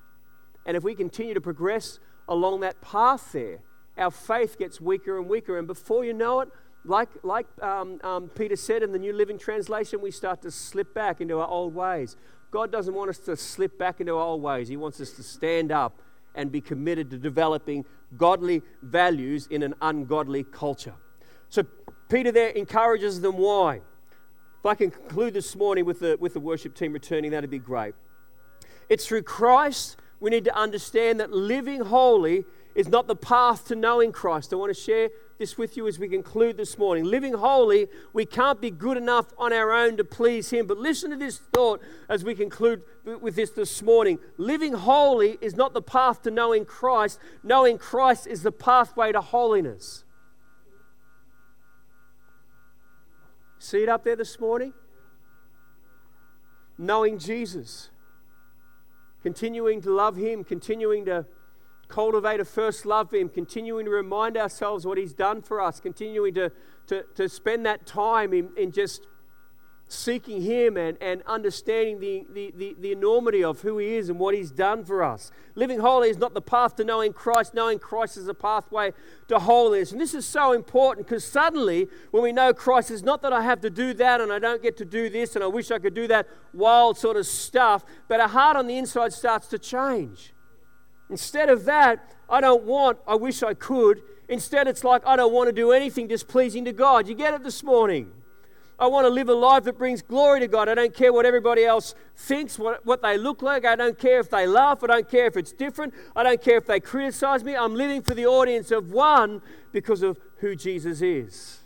And 0.65 0.77
if 0.77 0.84
we 0.84 0.95
continue 0.95 1.34
to 1.34 1.41
progress 1.41 1.99
along 2.27 2.62
that 2.62 2.80
path 2.82 3.32
there, 3.34 3.60
our 3.97 4.12
faith 4.12 4.58
gets 4.58 4.80
weaker 4.80 5.17
and 5.17 5.27
weaker. 5.27 5.58
And 5.58 5.67
before 5.67 6.06
you 6.06 6.13
know 6.13 6.41
it, 6.41 6.49
like, 6.86 7.10
like 7.23 7.47
um, 7.62 7.99
um, 8.03 8.30
Peter 8.30 8.56
said 8.56 8.84
in 8.84 8.91
the 8.91 8.99
New 8.99 9.13
Living 9.13 9.38
Translation, 9.38 9.99
we 10.01 10.12
start 10.12 10.41
to 10.43 10.51
slip 10.51 10.93
back 10.93 11.19
into 11.19 11.39
our 11.39 11.47
old 11.47 11.75
ways. 11.75 12.15
God 12.51 12.71
doesn't 12.71 12.93
want 12.93 13.10
us 13.10 13.19
to 13.19 13.36
slip 13.36 13.77
back 13.77 13.99
into 13.99 14.13
our 14.13 14.23
old 14.23 14.41
ways. 14.41 14.69
He 14.69 14.77
wants 14.77 15.01
us 15.01 15.12
to 15.12 15.23
stand 15.23 15.71
up 15.71 16.01
and 16.34 16.51
be 16.51 16.62
committed 16.62 17.10
to 17.10 17.17
developing 17.17 17.84
godly 18.15 18.62
values 18.82 19.47
in 19.49 19.63
an 19.63 19.73
ungodly 19.82 20.43
culture. 20.43 20.93
So 21.49 21.63
Peter 22.10 22.31
there 22.31 22.49
encourages 22.49 23.21
them 23.21 23.38
why. 23.38 23.81
If 24.60 24.65
I 24.65 24.75
can 24.75 24.91
conclude 24.91 25.33
this 25.33 25.55
morning 25.55 25.86
with 25.86 25.99
the, 25.99 26.17
with 26.19 26.33
the 26.33 26.39
worship 26.39 26.75
team 26.75 26.93
returning, 26.93 27.31
that'd 27.31 27.49
be 27.49 27.60
great. 27.60 27.95
It's 28.89 29.05
through 29.07 29.23
Christ 29.23 29.97
we 30.19 30.31
need 30.31 30.45
to 30.45 30.55
understand 30.55 31.19
that 31.19 31.31
living 31.31 31.81
holy 31.81 32.45
is 32.73 32.88
not 32.88 33.07
the 33.07 33.15
path 33.15 33.67
to 33.67 33.75
knowing 33.75 34.12
Christ. 34.12 34.51
I 34.51 34.55
want 34.55 34.75
to 34.75 34.79
share 34.79 35.10
this 35.38 35.57
with 35.57 35.77
you 35.77 35.88
as 35.88 35.99
we 35.99 36.07
conclude 36.07 36.57
this 36.57 36.77
morning. 36.77 37.03
Living 37.05 37.33
holy, 37.33 37.88
we 38.13 38.25
can't 38.25 38.60
be 38.60 38.71
good 38.71 38.97
enough 38.97 39.27
on 39.38 39.53
our 39.53 39.71
own 39.71 39.97
to 39.97 40.03
please 40.03 40.49
Him. 40.49 40.65
But 40.65 40.77
listen 40.77 41.12
to 41.12 41.17
this 41.17 41.38
thought 41.38 41.81
as 42.10 42.23
we 42.23 42.33
conclude 42.33 42.83
with 43.21 43.36
this 43.36 43.51
this 43.51 43.81
morning. 43.83 44.19
Living 44.38 44.73
holy 44.73 45.38
is 45.41 45.55
not 45.55 45.73
the 45.73 45.81
path 45.81 46.23
to 46.23 46.31
knowing 46.31 46.65
Christ, 46.65 47.19
knowing 47.43 47.77
Christ 47.77 48.25
is 48.25 48.41
the 48.41 48.51
pathway 48.51 49.12
to 49.12 49.21
holiness. 49.21 50.03
See 53.59 53.83
it 53.83 53.89
up 53.89 54.03
there 54.03 54.15
this 54.15 54.39
morning? 54.39 54.73
Knowing 56.77 57.17
Jesus, 57.17 57.89
continuing 59.23 59.81
to 59.81 59.91
love 59.91 60.15
Him, 60.15 60.43
continuing 60.43 61.05
to 61.05 61.25
cultivate 61.87 62.39
a 62.39 62.45
first 62.45 62.85
love 62.85 63.09
for 63.09 63.17
Him, 63.17 63.29
continuing 63.29 63.85
to 63.85 63.91
remind 63.91 64.37
ourselves 64.37 64.85
what 64.85 64.97
He's 64.97 65.13
done 65.13 65.41
for 65.41 65.59
us, 65.59 65.79
continuing 65.79 66.33
to, 66.35 66.51
to, 66.87 67.03
to 67.15 67.27
spend 67.27 67.65
that 67.65 67.85
time 67.87 68.33
in, 68.33 68.49
in 68.57 68.71
just 68.71 69.07
seeking 69.88 70.41
Him 70.41 70.76
and, 70.76 70.97
and 71.00 71.21
understanding 71.26 72.00
the, 72.00 72.26
the, 72.34 72.54
the, 72.56 72.76
the, 72.80 72.91
enormity 72.91 73.43
of 73.43 73.62
who 73.62 73.78
He 73.78 73.95
is 73.95 74.10
and 74.10 74.19
what 74.19 74.36
He's 74.36 74.52
done 74.52 74.84
for 74.84 75.02
us. 75.02 75.32
Living 75.56 75.80
holy 75.80 76.10
is 76.10 76.17
not 76.17 76.34
the 76.34 76.41
path 76.41 76.76
to 76.76 76.84
knowing 76.84 77.13
Christ, 77.13 77.54
knowing 77.54 77.80
Christ 77.80 78.17
is 78.17 78.28
a 78.28 78.34
pathway 78.34 78.91
to 79.30 79.39
holiness. 79.39 79.93
And 79.93 80.02
this 80.02 80.13
is 80.13 80.26
so 80.26 80.52
important 80.52 81.08
because 81.08 81.23
suddenly, 81.23 81.88
when 82.12 82.21
we 82.21 82.34
know 82.34 82.54
Christ, 82.54 82.91
it's 82.91 83.02
not 83.02 83.21
that 83.21 83.32
I 83.32 83.41
have 83.43 83.62
to 83.62 83.69
do 83.69 83.93
that 83.93 84.19
and 84.19 84.32
I 84.32 84.39
don't 84.39 84.62
get 84.62 84.76
to 84.78 84.86
do 84.86 85.10
this 85.10 85.36
and 85.36 85.43
I 85.43 85.47
wish 85.47 85.71
I 85.71 85.80
could 85.80 85.93
do 85.93 86.08
that 86.08 86.28
wild 86.54 86.97
sort 86.97 87.15
of 87.15 87.26
stuff, 87.26 87.86
but 88.10 88.19
our 88.19 88.28
heart 88.28 88.58
on 88.58 88.67
the 88.67 88.78
inside 88.78 89.13
starts 89.13 89.47
to 89.47 89.60
change. 89.60 90.34
Instead 91.10 91.50
of 91.50 91.63
that, 91.65 92.13
I 92.30 92.41
don't 92.41 92.63
want, 92.63 92.97
I 93.08 93.15
wish 93.15 93.41
I 93.41 93.54
could. 93.54 94.02
Instead, 94.28 94.67
it's 94.67 94.84
like 94.84 95.08
I 95.08 95.15
don't 95.15 95.32
want 95.32 95.47
to 95.47 95.54
do 95.54 95.71
anything 95.71 96.08
displeasing 96.08 96.65
to 96.65 96.73
God. 96.73 97.08
You 97.08 97.15
get 97.15 97.34
it 97.34 97.43
this 97.45 97.63
morning? 97.63 98.12
I 98.79 98.85
want 98.87 99.05
to 99.05 99.09
live 99.09 99.27
a 99.27 99.33
life 99.33 99.63
that 99.63 99.77
brings 99.77 100.03
glory 100.03 100.39
to 100.41 100.47
God. 100.47 100.69
I 100.69 100.75
don't 100.75 100.93
care 100.93 101.11
what 101.11 101.25
everybody 101.25 101.65
else 101.65 101.95
thinks, 102.15 102.59
what, 102.59 102.85
what 102.85 103.01
they 103.01 103.17
look 103.17 103.41
like. 103.41 103.65
I 103.65 103.75
don't 103.75 103.97
care 103.97 104.19
if 104.19 104.29
they 104.29 104.45
laugh. 104.45 104.83
I 104.83 104.87
don't 104.87 105.09
care 105.09 105.25
if 105.25 105.35
it's 105.35 105.51
different. 105.51 105.95
I 106.15 106.21
don't 106.21 106.41
care 106.41 106.57
if 106.57 106.67
they 106.67 106.79
criticize 106.79 107.43
me. 107.43 107.55
I'm 107.55 107.73
living 107.73 108.03
for 108.03 108.13
the 108.13 108.27
audience 108.27 108.69
of 108.69 108.91
one 108.91 109.41
because 109.71 110.03
of 110.03 110.19
who 110.37 110.55
Jesus 110.55 111.01
is. 111.01 111.59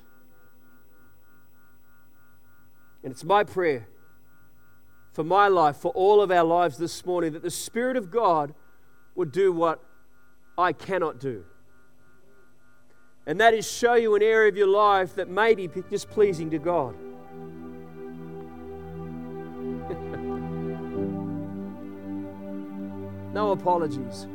And 3.04 3.12
it's 3.12 3.26
my 3.26 3.44
prayer 3.44 3.88
for 5.12 5.24
my 5.24 5.50
life, 5.50 5.76
for 5.76 5.92
all 5.92 6.22
of 6.22 6.32
our 6.32 6.46
lives 6.46 6.78
this 6.78 7.06
morning, 7.06 7.34
that 7.34 7.42
the 7.42 7.52
Spirit 7.52 7.98
of 7.98 8.10
God 8.10 8.54
would 9.16 9.34
do 9.34 9.52
what 9.52 9.84
I 10.58 10.72
cannot 10.72 11.20
do. 11.20 11.44
And 13.26 13.40
that 13.40 13.54
is 13.54 13.70
show 13.70 13.94
you 13.94 14.16
an 14.16 14.24
area 14.24 14.50
of 14.50 14.58
your 14.58 14.68
life 14.68 15.16
that 15.16 15.30
may 15.30 15.56
be 15.56 15.68
displeasing 15.68 16.50
to 16.52 16.60
God. 16.60 16.96
no 23.34 23.52
apologies. 23.52 24.28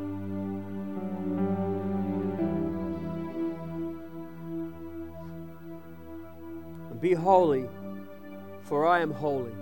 Be 7.00 7.12
holy, 7.12 7.68
for 8.62 8.86
I 8.86 9.00
am 9.00 9.10
holy. 9.10 9.52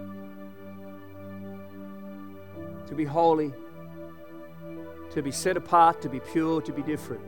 To 2.86 2.94
be 2.94 3.04
holy 3.04 3.52
to 5.14 5.22
be 5.22 5.30
set 5.30 5.56
apart, 5.56 6.02
to 6.02 6.08
be 6.08 6.18
pure, 6.18 6.60
to 6.60 6.72
be 6.72 6.82
different. 6.82 7.22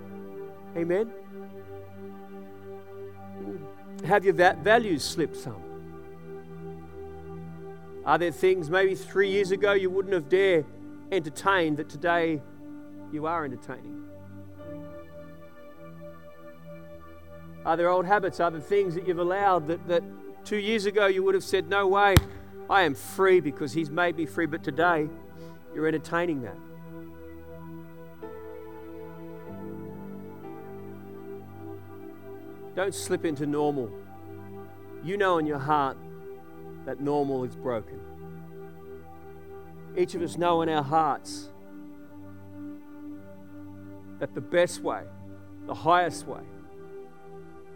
Amen? 0.77 1.13
Have 4.07 4.25
your 4.25 4.35
values 4.35 5.05
slipped 5.05 5.37
some? 5.37 5.63
Are 8.05 8.19
there 8.19 8.31
things 8.31 8.71
maybe 8.71 8.95
three 8.95 9.31
years 9.31 9.51
ago 9.51 9.73
you 9.73 9.91
wouldn't 9.91 10.15
have 10.15 10.29
dared 10.29 10.65
entertain 11.11 11.75
that 11.77 11.89
today 11.89 12.41
you 13.13 13.27
are 13.27 13.45
entertaining? 13.45 14.05
Are 17.65 17.77
there 17.77 17.89
old 17.89 18.07
habits? 18.07 18.39
Are 18.39 18.51
there 18.51 18.61
things 18.61 18.95
that 18.95 19.09
you've 19.09 19.19
allowed 19.19 19.67
that, 19.67 19.89
that 19.89 20.05
two 20.45 20.59
years 20.59 20.87
ago 20.87 21.07
you 21.07 21.25
would 21.25 21.35
have 21.35 21.43
said, 21.43 21.69
No 21.69 21.89
way, 21.89 22.15
I 22.71 22.83
am 22.83 22.95
free 22.95 23.41
because 23.41 23.73
He's 23.73 23.91
made 23.91 24.17
me 24.17 24.25
free, 24.25 24.47
but 24.47 24.63
today 24.63 25.09
you're 25.75 25.89
entertaining 25.89 26.43
that? 26.43 26.57
Don't 32.77 32.95
slip 32.95 33.25
into 33.25 33.47
normal. 33.47 33.91
You 35.03 35.17
know 35.17 35.39
in 35.39 35.47
your 35.47 35.59
heart 35.59 35.97
that 36.85 37.01
normal 37.01 37.43
is 37.43 37.57
broken. 37.57 37.99
Each 39.97 40.15
of 40.15 40.21
us 40.21 40.37
know 40.37 40.61
in 40.61 40.69
our 40.69 40.83
hearts 40.83 41.49
that 44.19 44.35
the 44.35 44.43
best 44.43 44.83
way, 44.83 45.05
the 45.67 45.75
highest 45.75 46.27
way, 46.27 46.43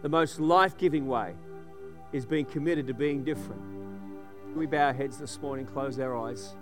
the 0.03 0.09
most 0.09 0.39
life 0.39 0.77
giving 0.77 1.07
way 1.07 1.33
is 2.13 2.27
being 2.27 2.45
committed 2.45 2.85
to 2.85 2.93
being 2.93 3.23
different. 3.23 3.61
We 4.55 4.67
bow 4.67 4.87
our 4.87 4.93
heads 4.93 5.17
this 5.17 5.41
morning, 5.41 5.65
close 5.65 5.99
our 5.99 6.15
eyes? 6.15 6.55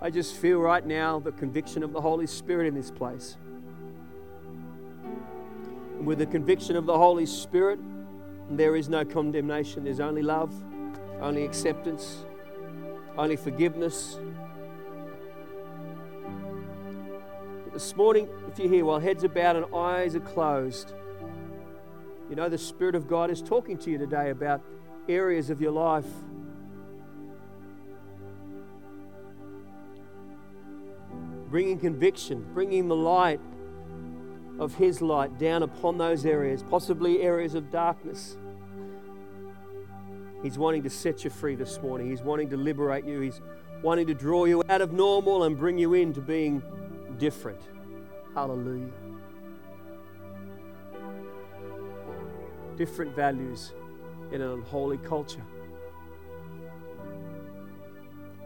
I 0.00 0.08
just 0.08 0.36
feel 0.36 0.60
right 0.60 0.86
now 0.86 1.18
the 1.18 1.32
conviction 1.32 1.82
of 1.82 1.92
the 1.92 2.00
Holy 2.00 2.26
Spirit 2.26 2.68
in 2.68 2.74
this 2.74 2.90
place 2.90 3.36
with 6.00 6.18
the 6.18 6.26
conviction 6.26 6.76
of 6.76 6.86
the 6.86 6.96
Holy 6.96 7.26
Spirit, 7.26 7.78
there 8.50 8.74
is 8.74 8.88
no 8.88 9.04
condemnation. 9.04 9.84
There's 9.84 10.00
only 10.00 10.22
love, 10.22 10.52
only 11.20 11.44
acceptance, 11.44 12.24
only 13.18 13.36
forgiveness. 13.36 14.18
But 17.64 17.74
this 17.74 17.94
morning, 17.94 18.28
if 18.50 18.58
you're 18.58 18.72
here 18.72 18.84
while 18.84 18.98
heads 18.98 19.24
are 19.24 19.28
bowed 19.28 19.56
and 19.56 19.74
eyes 19.74 20.16
are 20.16 20.20
closed, 20.20 20.94
you 22.30 22.36
know 22.36 22.48
the 22.48 22.58
Spirit 22.58 22.94
of 22.94 23.06
God 23.06 23.30
is 23.30 23.42
talking 23.42 23.76
to 23.78 23.90
you 23.90 23.98
today 23.98 24.30
about 24.30 24.62
areas 25.08 25.50
of 25.50 25.60
your 25.60 25.72
life. 25.72 26.06
Bringing 31.50 31.78
conviction, 31.78 32.46
bringing 32.54 32.88
the 32.88 32.96
light, 32.96 33.40
of 34.60 34.76
His 34.76 35.02
light 35.02 35.36
down 35.38 35.64
upon 35.64 35.98
those 35.98 36.24
areas, 36.24 36.62
possibly 36.62 37.22
areas 37.22 37.54
of 37.54 37.72
darkness. 37.72 38.36
He's 40.44 40.56
wanting 40.56 40.84
to 40.84 40.90
set 40.90 41.24
you 41.24 41.30
free 41.30 41.56
this 41.56 41.82
morning. 41.82 42.08
He's 42.08 42.22
wanting 42.22 42.48
to 42.50 42.56
liberate 42.56 43.04
you. 43.04 43.20
He's 43.20 43.40
wanting 43.82 44.06
to 44.06 44.14
draw 44.14 44.44
you 44.44 44.62
out 44.68 44.80
of 44.80 44.92
normal 44.92 45.42
and 45.42 45.58
bring 45.58 45.78
you 45.78 45.94
into 45.94 46.20
being 46.20 46.62
different. 47.18 47.60
Hallelujah. 48.34 48.92
different 52.80 53.14
values 53.14 53.74
in 54.32 54.40
an 54.40 54.52
unholy 54.52 54.96
culture. 54.96 55.44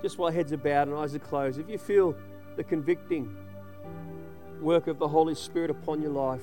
Just 0.03 0.19
while 0.19 0.33
heads 0.33 0.53
are 0.53 0.57
bowed 0.57 0.89
and 0.89 0.97
eyes 0.97 1.15
are 1.15 1.21
closed, 1.21 1.61
if 1.61 1.69
you 1.69 1.79
feel 1.79 2.17
the 2.57 2.65
convicting 2.65 3.33
work 4.65 4.87
of 4.87 4.99
the 4.99 5.07
Holy 5.07 5.35
Spirit 5.35 5.71
upon 5.71 6.01
your 6.01 6.11
life, 6.11 6.41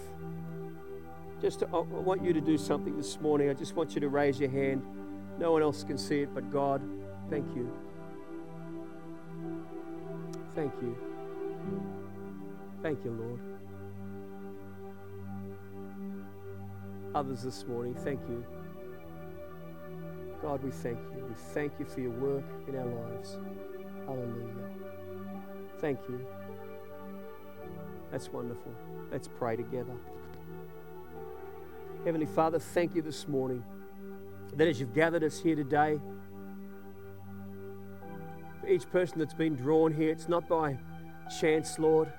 just 1.41 1.59
to, 1.59 1.67
I 1.67 1.79
want 1.79 2.23
you 2.23 2.33
to 2.33 2.41
do 2.41 2.55
something 2.55 2.95
this 2.95 3.19
morning. 3.19 3.49
I 3.49 3.53
just 3.53 3.75
want 3.75 3.95
you 3.95 4.01
to 4.01 4.09
raise 4.09 4.39
your 4.39 4.51
hand. 4.51 4.85
No 5.39 5.51
one 5.53 5.63
else 5.63 5.83
can 5.83 5.97
see 5.97 6.21
it 6.21 6.33
but 6.33 6.51
God. 6.51 6.81
Thank 7.31 7.47
you. 7.55 7.71
Thank 10.53 10.71
you. 10.81 10.95
Thank 12.83 13.03
you, 13.03 13.11
Lord. 13.11 13.39
Others 17.15 17.41
this 17.41 17.65
morning, 17.65 17.95
thank 17.95 18.21
you. 18.29 18.45
God, 20.41 20.63
we 20.63 20.71
thank 20.71 20.99
you. 21.15 21.25
We 21.25 21.33
thank 21.53 21.73
you 21.79 21.85
for 21.85 22.01
your 22.01 22.11
work 22.11 22.43
in 22.67 22.75
our 22.75 22.85
lives. 22.85 23.37
Hallelujah. 24.05 24.69
Thank 25.79 25.99
you. 26.07 26.25
That's 28.11 28.29
wonderful. 28.29 28.73
Let's 29.09 29.29
pray 29.29 29.55
together. 29.55 29.93
Heavenly 32.03 32.25
Father, 32.25 32.59
thank 32.59 32.93
you 32.93 33.01
this 33.01 33.25
morning 33.25 33.63
that 34.57 34.67
as 34.67 34.81
you've 34.81 34.93
gathered 34.93 35.23
us 35.23 35.39
here 35.39 35.55
today, 35.55 35.97
for 38.59 38.67
each 38.67 38.89
person 38.91 39.19
that's 39.19 39.33
been 39.33 39.55
drawn 39.55 39.93
here, 39.93 40.09
it's 40.11 40.27
not 40.27 40.49
by 40.49 40.77
chance, 41.39 41.79
Lord, 41.79 42.11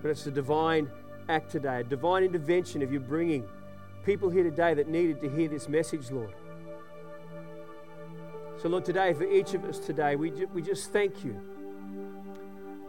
but 0.00 0.10
it's 0.10 0.26
a 0.26 0.30
divine 0.30 0.88
act 1.28 1.50
today, 1.50 1.80
a 1.80 1.84
divine 1.84 2.24
intervention 2.24 2.80
of 2.80 2.90
you 2.90 2.98
bringing 2.98 3.44
people 4.06 4.30
here 4.30 4.42
today 4.42 4.72
that 4.72 4.88
needed 4.88 5.20
to 5.20 5.28
hear 5.28 5.48
this 5.48 5.68
message, 5.68 6.10
Lord. 6.10 6.32
So, 8.62 8.70
Lord, 8.70 8.86
today, 8.86 9.12
for 9.12 9.24
each 9.24 9.52
of 9.52 9.64
us 9.64 9.78
today, 9.78 10.16
we, 10.16 10.30
we 10.30 10.62
just 10.62 10.92
thank 10.92 11.24
you 11.24 11.57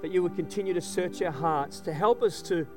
that 0.01 0.11
you 0.11 0.23
would 0.23 0.35
continue 0.35 0.73
to 0.73 0.81
search 0.81 1.21
our 1.21 1.31
hearts 1.31 1.79
to 1.81 1.93
help 1.93 2.23
us 2.23 2.41
to 2.43 2.67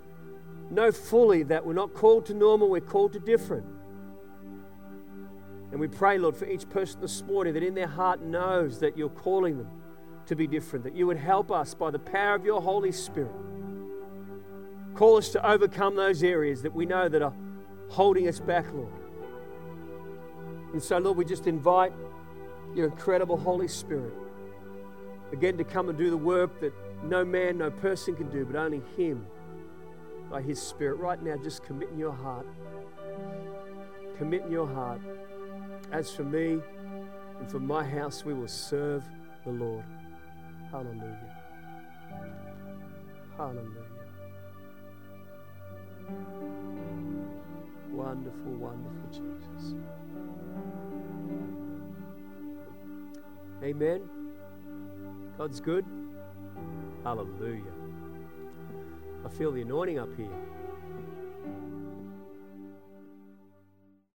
know 0.70 0.90
fully 0.90 1.42
that 1.44 1.64
we're 1.64 1.72
not 1.72 1.94
called 1.94 2.26
to 2.26 2.34
normal, 2.34 2.68
we're 2.68 2.80
called 2.80 3.12
to 3.12 3.20
different. 3.20 3.66
And 5.70 5.80
we 5.80 5.88
pray, 5.88 6.18
Lord, 6.18 6.36
for 6.36 6.46
each 6.46 6.68
person 6.68 7.00
this 7.00 7.22
morning 7.22 7.54
that 7.54 7.62
in 7.62 7.74
their 7.74 7.86
heart 7.86 8.22
knows 8.22 8.80
that 8.80 8.96
you're 8.96 9.08
calling 9.08 9.58
them 9.58 9.70
to 10.26 10.36
be 10.36 10.46
different, 10.46 10.84
that 10.84 10.94
you 10.94 11.06
would 11.06 11.16
help 11.16 11.50
us 11.50 11.74
by 11.74 11.90
the 11.90 11.98
power 11.98 12.34
of 12.34 12.44
your 12.44 12.60
Holy 12.60 12.92
Spirit. 12.92 13.32
Call 14.94 15.16
us 15.16 15.30
to 15.30 15.46
overcome 15.46 15.96
those 15.96 16.22
areas 16.22 16.62
that 16.62 16.74
we 16.74 16.84
know 16.84 17.08
that 17.08 17.22
are 17.22 17.32
holding 17.88 18.28
us 18.28 18.38
back, 18.38 18.70
Lord. 18.72 18.92
And 20.72 20.82
so, 20.82 20.98
Lord, 20.98 21.16
we 21.16 21.24
just 21.24 21.46
invite 21.46 21.92
your 22.74 22.86
incredible 22.86 23.36
Holy 23.36 23.68
Spirit 23.68 24.12
again 25.32 25.56
to 25.56 25.64
come 25.64 25.88
and 25.88 25.96
do 25.96 26.10
the 26.10 26.16
work 26.16 26.60
that 26.60 26.72
no 27.04 27.24
man, 27.24 27.58
no 27.58 27.70
person 27.70 28.14
can 28.14 28.28
do, 28.30 28.44
but 28.44 28.56
only 28.56 28.82
Him 28.96 29.26
by 30.30 30.40
His 30.40 30.60
Spirit. 30.60 30.96
Right 30.96 31.22
now, 31.22 31.36
just 31.36 31.62
commit 31.64 31.90
in 31.90 31.98
your 31.98 32.12
heart. 32.12 32.46
Commit 34.18 34.42
in 34.42 34.52
your 34.52 34.66
heart. 34.66 35.00
As 35.90 36.14
for 36.14 36.24
me 36.24 36.58
and 37.38 37.50
for 37.50 37.60
my 37.60 37.84
house, 37.84 38.24
we 38.24 38.34
will 38.34 38.48
serve 38.48 39.04
the 39.44 39.52
Lord. 39.52 39.84
Hallelujah. 40.70 41.36
Hallelujah. 43.36 43.66
Wonderful, 47.90 48.52
wonderful 48.52 49.08
Jesus. 49.10 49.74
Amen. 53.62 54.02
God's 55.36 55.60
good. 55.60 56.01
Hallelujah. 57.04 57.62
I 59.24 59.28
feel 59.28 59.50
the 59.50 59.62
anointing 59.62 59.98
up 59.98 60.08
here. 60.16 60.28